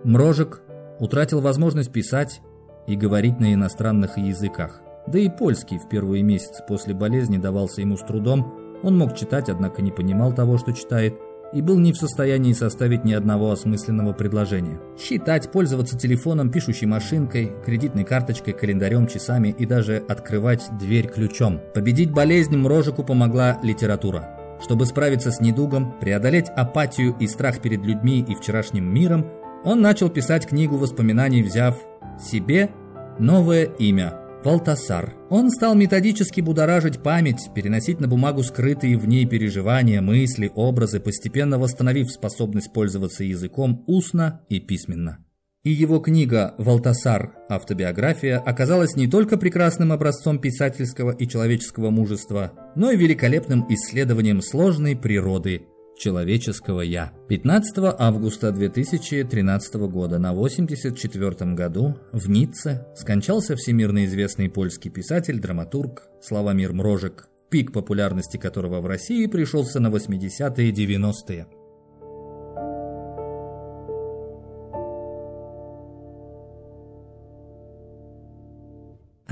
Мрожек 0.03 0.62
утратил 0.98 1.42
возможность 1.42 1.92
писать 1.92 2.40
и 2.87 2.96
говорить 2.96 3.38
на 3.38 3.53
иностранных 3.53 4.16
языках. 4.16 4.81
Да 5.07 5.18
и 5.18 5.29
польский 5.29 5.79
в 5.79 5.90
первые 5.90 6.22
месяцы 6.22 6.64
после 6.66 6.94
болезни 6.94 7.37
давался 7.37 7.83
ему 7.83 7.98
с 7.98 8.03
трудом. 8.03 8.81
Он 8.83 8.96
мог 8.96 9.14
читать, 9.14 9.50
однако 9.50 9.83
не 9.83 9.90
понимал 9.90 10.33
того, 10.33 10.57
что 10.57 10.72
читает– 10.72 11.16
и 11.52 11.62
был 11.62 11.78
не 11.78 11.92
в 11.92 11.96
состоянии 11.96 12.52
составить 12.52 13.04
ни 13.04 13.12
одного 13.12 13.50
осмысленного 13.50 14.12
предложения. 14.12 14.80
Считать, 14.98 15.50
пользоваться 15.50 15.98
телефоном, 15.98 16.50
пишущей 16.50 16.86
машинкой, 16.86 17.52
кредитной 17.64 18.04
карточкой, 18.04 18.54
календарем, 18.54 19.06
часами 19.06 19.54
и 19.56 19.66
даже 19.66 20.02
открывать 20.08 20.68
дверь 20.78 21.08
ключом. 21.08 21.60
Победить 21.74 22.12
болезнь 22.12 22.56
Мрожику 22.56 23.02
помогла 23.02 23.58
литература. 23.62 24.36
Чтобы 24.62 24.86
справиться 24.86 25.30
с 25.30 25.40
недугом, 25.40 25.98
преодолеть 26.00 26.48
апатию 26.50 27.16
и 27.18 27.26
страх 27.26 27.60
перед 27.60 27.84
людьми 27.84 28.24
и 28.26 28.34
вчерашним 28.34 28.92
миром, 28.92 29.26
он 29.64 29.80
начал 29.80 30.08
писать 30.08 30.46
книгу 30.46 30.76
воспоминаний, 30.76 31.42
взяв 31.42 31.78
себе 32.18 32.70
новое 33.18 33.64
имя 33.64 34.19
Валтасар. 34.42 35.14
Он 35.29 35.50
стал 35.50 35.74
методически 35.74 36.40
будоражить 36.40 37.03
память, 37.03 37.50
переносить 37.55 38.00
на 38.00 38.09
бумагу 38.09 38.42
скрытые 38.42 38.96
в 38.96 39.07
ней 39.07 39.26
переживания, 39.26 40.00
мысли, 40.00 40.50
образы, 40.55 40.98
постепенно 40.98 41.59
восстановив 41.59 42.11
способность 42.11 42.72
пользоваться 42.72 43.22
языком 43.22 43.85
устно 43.87 44.40
и 44.48 44.59
письменно. 44.59 45.18
И 45.62 45.70
его 45.70 45.98
книга 45.98 46.55
«Валтасар. 46.57 47.35
Автобиография» 47.50 48.38
оказалась 48.38 48.96
не 48.96 49.09
только 49.09 49.37
прекрасным 49.37 49.92
образцом 49.92 50.38
писательского 50.38 51.11
и 51.11 51.29
человеческого 51.29 51.90
мужества, 51.90 52.53
но 52.76 52.90
и 52.90 52.96
великолепным 52.96 53.66
исследованием 53.68 54.40
сложной 54.40 54.96
природы 54.96 55.66
человеческого 56.00 56.80
«я». 56.80 57.12
15 57.28 57.94
августа 57.98 58.50
2013 58.50 59.74
года 59.74 60.18
на 60.18 60.32
84 60.32 61.54
году 61.54 61.96
в 62.12 62.28
Ницце 62.28 62.86
скончался 62.96 63.54
всемирно 63.54 64.06
известный 64.06 64.48
польский 64.48 64.90
писатель, 64.90 65.38
драматург 65.38 66.08
Славомир 66.22 66.72
Мрожек, 66.72 67.28
пик 67.50 67.72
популярности 67.72 68.38
которого 68.38 68.80
в 68.80 68.86
России 68.86 69.26
пришелся 69.26 69.78
на 69.78 69.88
80-е 69.88 70.68
и 70.68 70.72
90-е. 70.72 71.46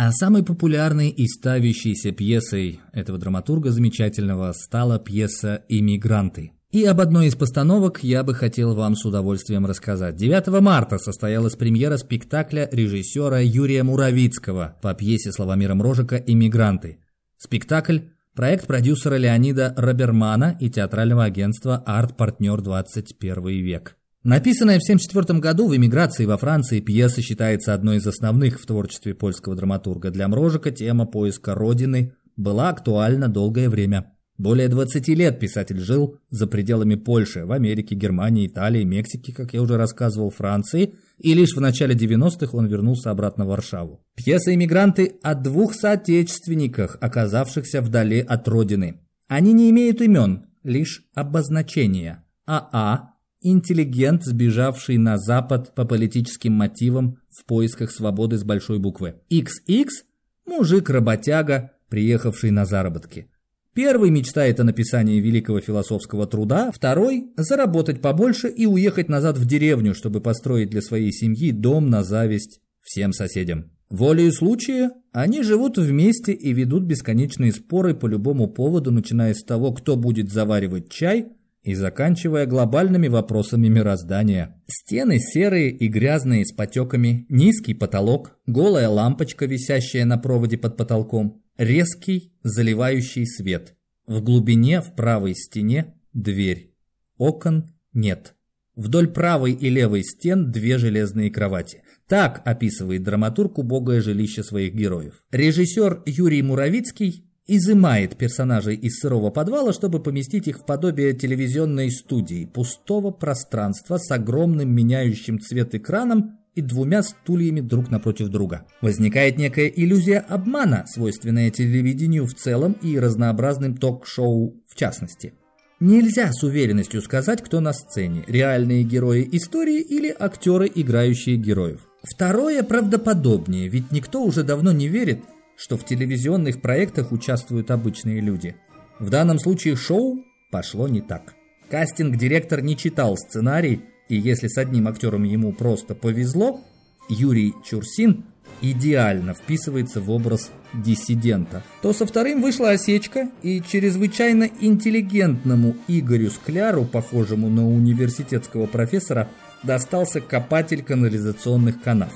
А 0.01 0.13
самой 0.13 0.45
популярной 0.45 1.09
и 1.09 1.27
ставящейся 1.27 2.13
пьесой 2.13 2.79
этого 2.93 3.19
драматурга 3.19 3.73
замечательного 3.73 4.53
стала 4.53 5.01
пьеса 5.01 5.65
«Иммигранты», 5.69 6.53
и 6.71 6.85
об 6.85 7.01
одной 7.01 7.29
из 7.29 7.35
постановок 7.35 8.03
я 8.03 8.23
бы 8.23 8.35
хотел 8.35 8.75
вам 8.75 8.95
с 8.95 9.05
удовольствием 9.05 9.65
рассказать. 9.65 10.17
9 10.17 10.61
марта 10.61 10.99
состоялась 10.99 11.57
премьера 11.57 11.97
спектакля 11.97 12.69
режиссера 12.71 13.41
Юрия 13.41 13.83
Муравицкого 13.83 14.77
по 14.83 14.93
пьесе 14.93 15.33
Славомира 15.33 15.75
Мрожика 15.75 16.17
«Иммигранты». 16.17 16.99
Спектакль– 17.39 18.01
проект 18.35 18.67
продюсера 18.67 19.17
Леонида 19.17 19.75
Робермана 19.79 20.57
и 20.61 20.69
театрального 20.69 21.25
агентства 21.25 21.83
«Арт-партнер 21.87 22.61
21 22.61 23.47
век». 23.65 23.97
Написанная 24.25 24.79
в 24.79 24.83
1974 24.83 25.41
году 25.41 25.69
в 25.69 25.77
эмиграции 25.77 26.27
во 26.27 26.37
Франции 26.37 26.81
пьеса 26.81 27.23
считается 27.23 27.73
одной 27.73 27.97
из 27.97 28.07
основных 28.07 28.61
в 28.61 28.67
творчестве 28.67 29.15
польского 29.15 29.57
драматурга. 29.57 30.11
Для 30.11 30.29
Мрожика 30.29 30.71
тема 30.71 31.07
поиска 31.07 31.55
родины 31.55 32.13
была 32.37 32.69
актуальна 32.69 33.29
долгое 33.29 33.71
время. 33.71 34.13
Более 34.39 34.69
20 34.69 35.09
лет 35.09 35.41
писатель 35.41 35.81
жил 35.81 36.17
за 36.31 36.47
пределами 36.47 36.95
Польши, 36.95 37.45
в 37.45 37.51
Америке, 37.51 37.97
Германии, 37.97 38.47
Италии, 38.47 38.85
Мексике, 38.85 39.35
как 39.35 39.53
я 39.53 39.61
уже 39.61 39.77
рассказывал, 39.77 40.31
Франции, 40.31 40.95
и 41.19 41.35
лишь 41.35 41.57
в 41.57 41.61
начале 41.61 41.97
90-х 41.97 42.57
он 42.57 42.67
вернулся 42.67 43.11
обратно 43.11 43.45
в 43.45 43.49
Варшаву. 43.49 44.01
Пьеса 44.15 44.55
«Иммигранты» 44.55 45.17
о 45.23 45.35
двух 45.35 45.75
соотечественниках, 45.75 46.99
оказавшихся 47.01 47.83
вдали 47.83 48.21
от 48.21 48.47
родины. 48.47 49.01
Они 49.27 49.53
не 49.53 49.71
имеют 49.71 50.01
имен, 50.01 50.47
лишь 50.63 51.03
обозначения. 51.15 52.25
АА 52.47 53.15
интеллигент, 53.41 54.25
сбежавший 54.25 54.99
на 54.99 55.19
Запад 55.19 55.75
по 55.75 55.85
политическим 55.85 56.53
мотивам 56.53 57.19
в 57.31 57.45
поисках 57.45 57.91
свободы 57.91 58.37
с 58.37 58.45
большой 58.45 58.79
буквы. 58.79 59.17
XX– 59.31 59.87
мужик-работяга, 60.47 61.73
приехавший 61.89 62.51
на 62.51 62.65
заработки. 62.65 63.29
Первый 63.79 64.11
мечтает 64.11 64.59
о 64.59 64.65
написании 64.65 65.21
великого 65.21 65.61
философского 65.61 66.27
труда, 66.27 66.73
второй– 66.75 67.29
заработать 67.37 68.01
побольше 68.01 68.49
и 68.49 68.67
уехать 68.67 69.09
назад 69.09 69.39
в 69.39 69.47
деревню, 69.47 69.95
чтобы 69.95 70.21
построить 70.21 70.69
для 70.69 70.83
своей 70.83 71.13
семьи 71.13 71.53
дом 71.53 71.89
на 71.89 72.03
зависть 72.03 72.59
всем 72.83 73.13
соседям. 73.13 73.71
Волею 73.89 74.33
случая 74.33 74.91
они 75.13 75.45
живут 75.45 75.79
вместе 75.79 76.33
и 76.33 76.53
ведут 76.53 76.87
бесконечные 76.87 77.53
споры 77.53 77.95
по 77.95 78.09
любому 78.09 78.49
поводу, 78.49 78.91
начиная 78.91 79.33
с 79.33 79.45
того, 79.45 79.71
кто 79.73 79.95
будет 79.95 80.29
заваривать 80.33 80.91
чай, 80.91 81.29
и 81.63 81.75
заканчивая 81.75 82.47
глобальными 82.47 83.07
вопросами 83.07 83.69
мироздания. 83.69 84.61
Стены 84.67 85.21
серые 85.21 85.71
и 85.71 85.87
грязные 85.87 86.45
с 86.45 86.53
потеками, 86.53 87.27
низкий 87.29 87.75
потолок, 87.75 88.39
голая 88.47 88.89
лампочка, 88.89 89.47
висящая 89.47 90.05
на 90.05 90.19
проводе 90.19 90.57
под 90.57 90.77
потолком, 90.77 91.43
резкий 91.59 92.33
заливающий 92.43 93.27
свет. 93.27 93.75
В 94.07 94.23
глубине 94.23 94.81
в 94.81 94.95
правой 94.95 95.35
стене 95.35 95.95
дверь. 96.15 96.73
Окон 97.19 97.75
нет. 97.93 98.35
Вдоль 98.75 99.09
правой 99.09 99.53
и 99.53 99.69
левой 99.69 100.05
стен 100.05 100.53
две 100.53 100.79
железные 100.79 101.31
кровати. 101.31 101.83
Так 102.07 102.41
описывает 102.47 103.03
драматург 103.03 103.59
убогое 103.59 104.01
жилище 104.01 104.43
своих 104.43 104.73
героев. 104.73 105.25
Режиссер 105.33 106.05
Юрий 106.07 106.43
Муравицкий 106.43 107.29
изымает 107.49 108.17
персонажей 108.17 108.77
из 108.77 109.01
сырого 109.01 109.31
подвала, 109.31 109.73
чтобы 109.73 110.01
поместить 110.01 110.47
их 110.47 110.61
в 110.61 110.65
подобие 110.65 111.13
телевизионной 111.13 111.91
студии, 111.91 112.45
пустого 112.45 113.11
пространства 113.11 113.99
с 113.99 114.11
огромным 114.11 114.71
меняющим 114.71 115.41
цвет 115.41 115.75
экраном 115.75 116.38
и 116.59 116.61
двумя 116.61 117.05
стульями 117.05 117.61
друг 117.61 117.89
напротив 117.89 118.29
друга. 118.29 118.67
Возникает 118.81 119.39
некая 119.39 119.69
иллюзия 119.69 120.19
обмана, 120.19 120.85
свойственная 120.89 121.51
телевидению 121.51 122.27
в 122.27 122.35
целом 122.35 122.73
и 122.83 122.99
разнообразным 122.99 123.77
ток-шоу 123.77 124.61
в 124.69 124.75
частности. 124.75 125.35
Нельзя 125.79 126.33
с 126.33 126.43
уверенностью 126.43 127.01
сказать, 127.01 127.41
кто 127.41 127.61
на 127.61 127.73
сцене– 127.73 128.25
реальные 128.27 128.83
герои 128.83 129.29
истории 129.31 129.81
или 129.81 130.13
актеры, 130.19 130.69
играющие 130.75 131.37
героев. 131.37 131.87
Второе 132.03 132.65
правдоподобнее, 132.65 133.69
ведь 133.69 133.93
никто 133.93 134.25
уже 134.25 134.43
давно 134.43 134.73
не 134.73 134.89
верит, 134.89 135.21
что 135.57 135.77
в 135.77 135.85
телевизионных 135.85 136.61
проектах 136.61 137.13
участвуют 137.13 137.71
обычные 137.71 138.21
люди. 138.21 138.57
В 138.99 139.11
данном 139.11 139.39
случае 139.39 139.77
шоу 139.77 140.25
пошло 140.51 140.89
не 140.89 141.01
так. 141.01 141.35
Кастинг-директор 141.71 142.61
не 142.63 142.77
читал 142.77 143.17
сценарий, 143.17 143.83
и 144.09 144.17
если 144.17 144.49
с 144.49 144.59
одним 144.59 144.89
актером 144.89 145.25
ему 145.25 145.53
просто 145.53 145.95
повезло, 145.95 146.61
Юрий 147.09 147.55
Чурсин 147.65 148.25
идеально 148.61 149.35
вписывается 149.35 150.01
в 150.01 150.11
образ 150.11 150.51
диссидента, 150.73 151.63
то 151.83 151.93
со 151.93 152.07
вторым 152.07 152.43
вышла 152.43 152.71
осечка, 152.71 153.31
и 153.43 153.63
чрезвычайно 153.63 154.49
интеллигентному 154.61 155.77
Игорю 155.87 156.31
Скляру, 156.31 156.85
похожему 156.85 157.49
на 157.49 157.69
университетского 157.69 158.67
профессора, 158.67 159.29
достался 159.63 160.21
копатель 160.21 160.83
канализационных 160.83 161.83
канав. 161.83 162.13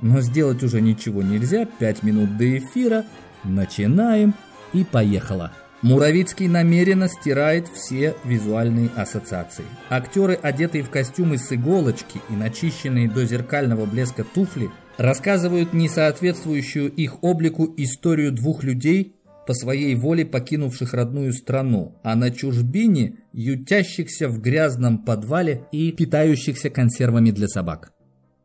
Но 0.00 0.20
сделать 0.20 0.62
уже 0.62 0.80
ничего 0.80 1.22
нельзя, 1.22 1.64
пять 1.64 2.02
минут 2.02 2.36
до 2.36 2.58
эфира, 2.58 3.04
начинаем 3.44 4.34
и 4.72 4.84
поехало. 4.84 5.52
Муравицкий 5.82 6.48
намеренно 6.48 7.08
стирает 7.08 7.66
все 7.68 8.14
визуальные 8.24 8.90
ассоциации. 8.96 9.64
Актеры, 9.90 10.38
одетые 10.40 10.84
в 10.84 10.90
костюмы 10.90 11.38
с 11.38 11.52
иголочки 11.52 12.20
и 12.30 12.32
начищенные 12.32 13.08
до 13.08 13.24
зеркального 13.24 13.84
блеска 13.84 14.24
туфли, 14.24 14.70
рассказывают 14.96 15.72
несоответствующую 15.72 16.90
их 16.90 17.22
облику 17.22 17.72
историю 17.76 18.32
двух 18.32 18.62
людей, 18.62 19.16
по 19.44 19.54
своей 19.54 19.96
воле 19.96 20.24
покинувших 20.24 20.94
родную 20.94 21.32
страну, 21.32 21.98
а 22.04 22.14
на 22.14 22.30
чужбине 22.30 23.16
ютящихся 23.32 24.28
в 24.28 24.40
грязном 24.40 24.98
подвале 24.98 25.66
и 25.72 25.90
питающихся 25.90 26.70
консервами 26.70 27.32
для 27.32 27.48
собак 27.48 27.92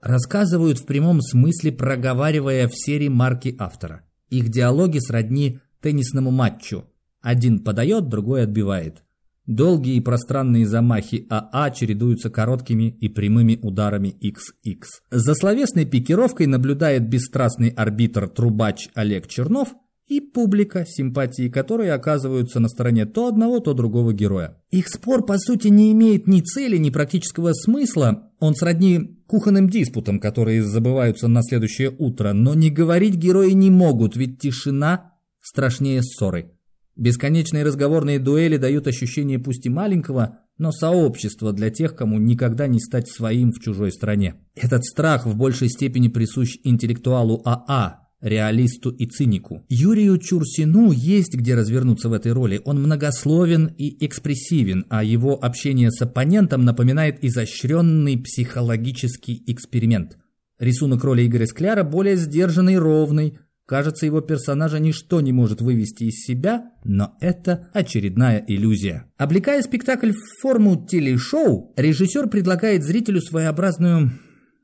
рассказывают 0.01 0.79
в 0.79 0.85
прямом 0.85 1.21
смысле, 1.21 1.71
проговаривая 1.71 2.67
все 2.67 2.97
ремарки 2.97 3.55
автора. 3.59 4.03
Их 4.29 4.49
диалоги 4.49 4.99
сродни 4.99 5.59
теннисному 5.81 6.31
матчу. 6.31 6.85
Один 7.21 7.59
подает, 7.63 8.09
другой 8.09 8.43
отбивает. 8.43 9.03
Долгие 9.45 9.95
и 9.95 10.01
пространные 10.01 10.65
замахи 10.65 11.25
АА 11.29 11.71
чередуются 11.71 12.29
короткими 12.29 12.89
и 12.89 13.07
прямыми 13.07 13.57
ударами 13.61 14.13
XX. 14.21 14.83
За 15.09 15.33
словесной 15.35 15.85
пикировкой 15.85 16.47
наблюдает 16.47 17.07
бесстрастный 17.07 17.69
арбитр-трубач 17.69 18.89
Олег 18.93 19.27
Чернов– 19.27 19.73
и 20.07 20.21
публика, 20.21 20.85
симпатии 20.87 21.49
которой 21.49 21.91
оказываются 21.91 22.59
на 22.59 22.69
стороне 22.69 23.05
то 23.05 23.27
одного, 23.27 23.59
то 23.59 23.73
другого 23.73 24.13
героя. 24.13 24.57
Их 24.71 24.87
спор, 24.87 25.25
по 25.25 25.37
сути, 25.37 25.67
не 25.67 25.91
имеет 25.91 26.27
ни 26.27 26.39
цели, 26.39 26.77
ни 26.77 26.89
практического 26.89 27.51
смысла. 27.53 28.31
Он 28.39 28.55
сродни 28.55 29.19
кухонным 29.27 29.69
диспутам, 29.69 30.19
которые 30.19 30.63
забываются 30.63 31.27
на 31.27 31.43
следующее 31.43 31.93
утро, 31.97 32.31
но 32.33 32.53
не 32.53 32.69
говорить 32.69 33.15
герои 33.15 33.51
не 33.51 33.69
могут, 33.69 34.15
ведь 34.15 34.39
тишина 34.39 35.13
страшнее 35.41 36.01
ссоры. 36.01 36.56
Бесконечные 36.97 37.63
разговорные 37.63 38.17
дуэли 38.17 38.57
дают 38.57 38.87
ощущение 38.87 39.37
пусть 39.37 39.67
и 39.67 39.69
маленького, 39.69 40.39
но 40.57 40.71
сообщества 40.71 41.53
для 41.53 41.69
тех, 41.69 41.95
кому 41.95 42.17
никогда 42.17 42.65
не 42.65 42.79
стать 42.79 43.07
своим 43.07 43.51
в 43.51 43.59
чужой 43.59 43.91
стране. 43.91 44.35
Этот 44.55 44.83
страх 44.83 45.27
в 45.27 45.37
большей 45.37 45.69
степени 45.69 46.07
присущ 46.07 46.57
интеллектуалу 46.63 47.43
АА, 47.45 48.07
реалисту 48.19 48.89
и 48.89 49.05
цинику. 49.05 49.63
Юрию 49.69 50.17
Чурсину 50.17 50.91
есть 50.91 51.35
где 51.35 51.53
развернуться 51.53 52.09
в 52.09 52.13
этой 52.13 52.31
роли. 52.31 52.61
Он 52.65 52.81
многословен 52.81 53.67
и 53.77 54.03
экспрессивен, 54.03 54.85
а 54.89 55.03
его 55.03 55.37
общение 55.39 55.91
с 55.91 56.01
оппонентом 56.01 56.65
напоминает 56.65 57.23
изощренный 57.23 58.17
психологический 58.17 59.43
эксперимент. 59.45 60.17
Рисунок 60.57 61.03
роли 61.03 61.27
Игоря 61.27 61.45
Скляра 61.45 61.83
более 61.83 62.15
сдержанный 62.15 62.79
ровный. 62.79 63.37
Кажется, 63.67 64.05
его 64.05 64.21
персонажа 64.21 64.79
ничто 64.79 65.19
не 65.19 65.33
может 65.33 65.59
вывести 65.59 66.05
из 66.05 66.23
себя, 66.23 66.71
но 66.85 67.17
это 67.19 67.67
очередная 67.73 68.41
иллюзия. 68.47 69.07
Облекая 69.17 69.61
спектакль 69.61 70.13
в 70.13 70.41
форму 70.41 70.87
телешоу, 70.87 71.73
режиссер 71.75 72.29
предлагает 72.29 72.85
зрителю 72.85 73.19
своеобразную 73.19 74.11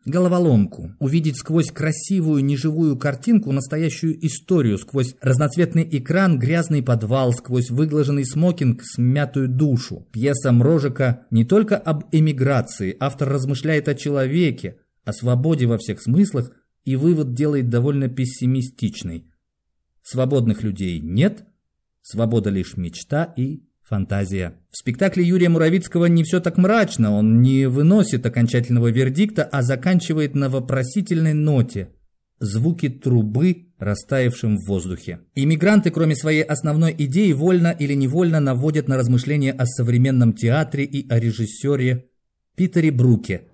головоломку, 0.05 0.95
увидеть 0.99 1.37
сквозь 1.37 1.69
красивую 1.69 2.45
неживую 2.45 2.97
картинку 2.97 3.51
настоящую 3.51 4.25
историю, 4.25 4.77
сквозь 4.77 5.15
разноцветный 5.19 5.85
экран 5.91 6.39
грязный 6.39 6.81
подвал, 6.81 7.33
сквозь 7.33 7.71
выглаженный 7.71 8.25
смокинг 8.25 8.83
смятую 8.85 9.49
душу. 9.49 10.07
Пьеса 10.13 10.53
Мрожика 10.53 11.25
не 11.29 11.43
только 11.43 11.75
об 11.75 12.05
эмиграции, 12.13 12.95
автор 13.01 13.27
размышляет 13.27 13.89
о 13.89 13.95
человеке, 13.95 14.77
о 15.03 15.11
свободе 15.11 15.65
во 15.65 15.77
всех 15.77 16.01
смыслах, 16.01 16.51
и 16.85 16.95
вывод 16.95 17.33
делает 17.33 17.69
довольно 17.69 18.09
пессимистичный. 18.09 19.25
Свободных 20.01 20.63
людей 20.63 20.99
нет, 20.99 21.45
свобода 22.01 22.49
лишь 22.49 22.77
мечта 22.77 23.33
и 23.37 23.63
Фантазия. 23.83 24.55
В 24.71 24.77
спектакле 24.77 25.25
Юрия 25.25 25.49
Муравицкого 25.49 26.05
не 26.05 26.23
все 26.23 26.39
так 26.39 26.57
мрачно, 26.57 27.11
он 27.11 27.41
не 27.41 27.67
выносит 27.67 28.25
окончательного 28.25 28.89
вердикта, 28.89 29.43
а 29.43 29.61
заканчивает 29.61 30.35
на 30.35 30.49
вопросительной 30.49 31.33
ноте. 31.33 31.89
Звуки 32.39 32.89
трубы, 32.89 33.67
растаявшим 33.77 34.57
в 34.57 34.67
воздухе. 34.67 35.19
Иммигранты, 35.35 35.91
кроме 35.91 36.15
своей 36.15 36.43
основной 36.43 36.95
идеи, 36.97 37.33
вольно 37.33 37.75
или 37.77 37.93
невольно 37.93 38.39
наводят 38.39 38.87
на 38.87 38.97
размышления 38.97 39.51
о 39.51 39.65
современном 39.65 40.33
театре 40.33 40.85
и 40.85 41.07
о 41.09 41.19
режиссере 41.19 42.05
Питере 42.55 42.91
Бруке, 42.91 43.49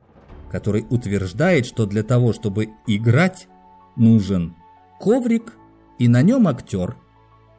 который 0.50 0.86
утверждает, 0.90 1.66
что 1.66 1.86
для 1.86 2.04
того, 2.04 2.34
чтобы 2.34 2.70
играть, 2.88 3.48
нужен 3.96 4.56
коврик 5.00 5.54
и 5.98 6.08
на 6.08 6.22
нем 6.22 6.48
актер. 6.48 6.96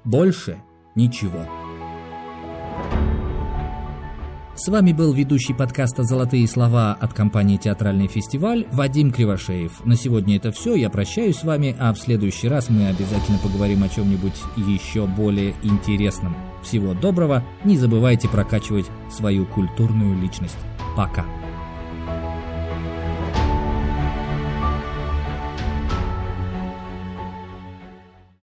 Больше 0.05 0.63
ничего. 0.95 1.47
С 4.63 4.69
вами 4.69 4.93
был 4.93 5.15
ведущий 5.15 5.55
подкаста 5.55 6.03
«Золотые 6.03 6.47
слова» 6.47 6.93
от 6.93 7.15
компании 7.15 7.57
«Театральный 7.57 8.09
фестиваль» 8.09 8.67
Вадим 8.73 9.11
Кривошеев. 9.11 9.87
На 9.87 9.97
сегодня 9.97 10.37
это 10.37 10.53
все, 10.53 10.75
я 10.75 10.91
прощаюсь 10.91 11.39
с 11.39 11.45
вами, 11.45 11.75
а 11.79 11.95
в 11.95 11.99
следующий 11.99 12.47
раз 12.47 12.69
мы 12.69 12.89
обязательно 12.89 13.39
поговорим 13.39 13.83
о 13.85 13.89
чем-нибудь 13.89 14.35
еще 14.57 15.07
более 15.07 15.55
интересном. 15.63 16.37
Всего 16.63 16.93
доброго, 16.93 17.43
не 17.65 17.79
забывайте 17.79 18.29
прокачивать 18.29 18.91
свою 19.11 19.47
культурную 19.47 20.21
личность. 20.21 20.59
Пока! 20.95 21.40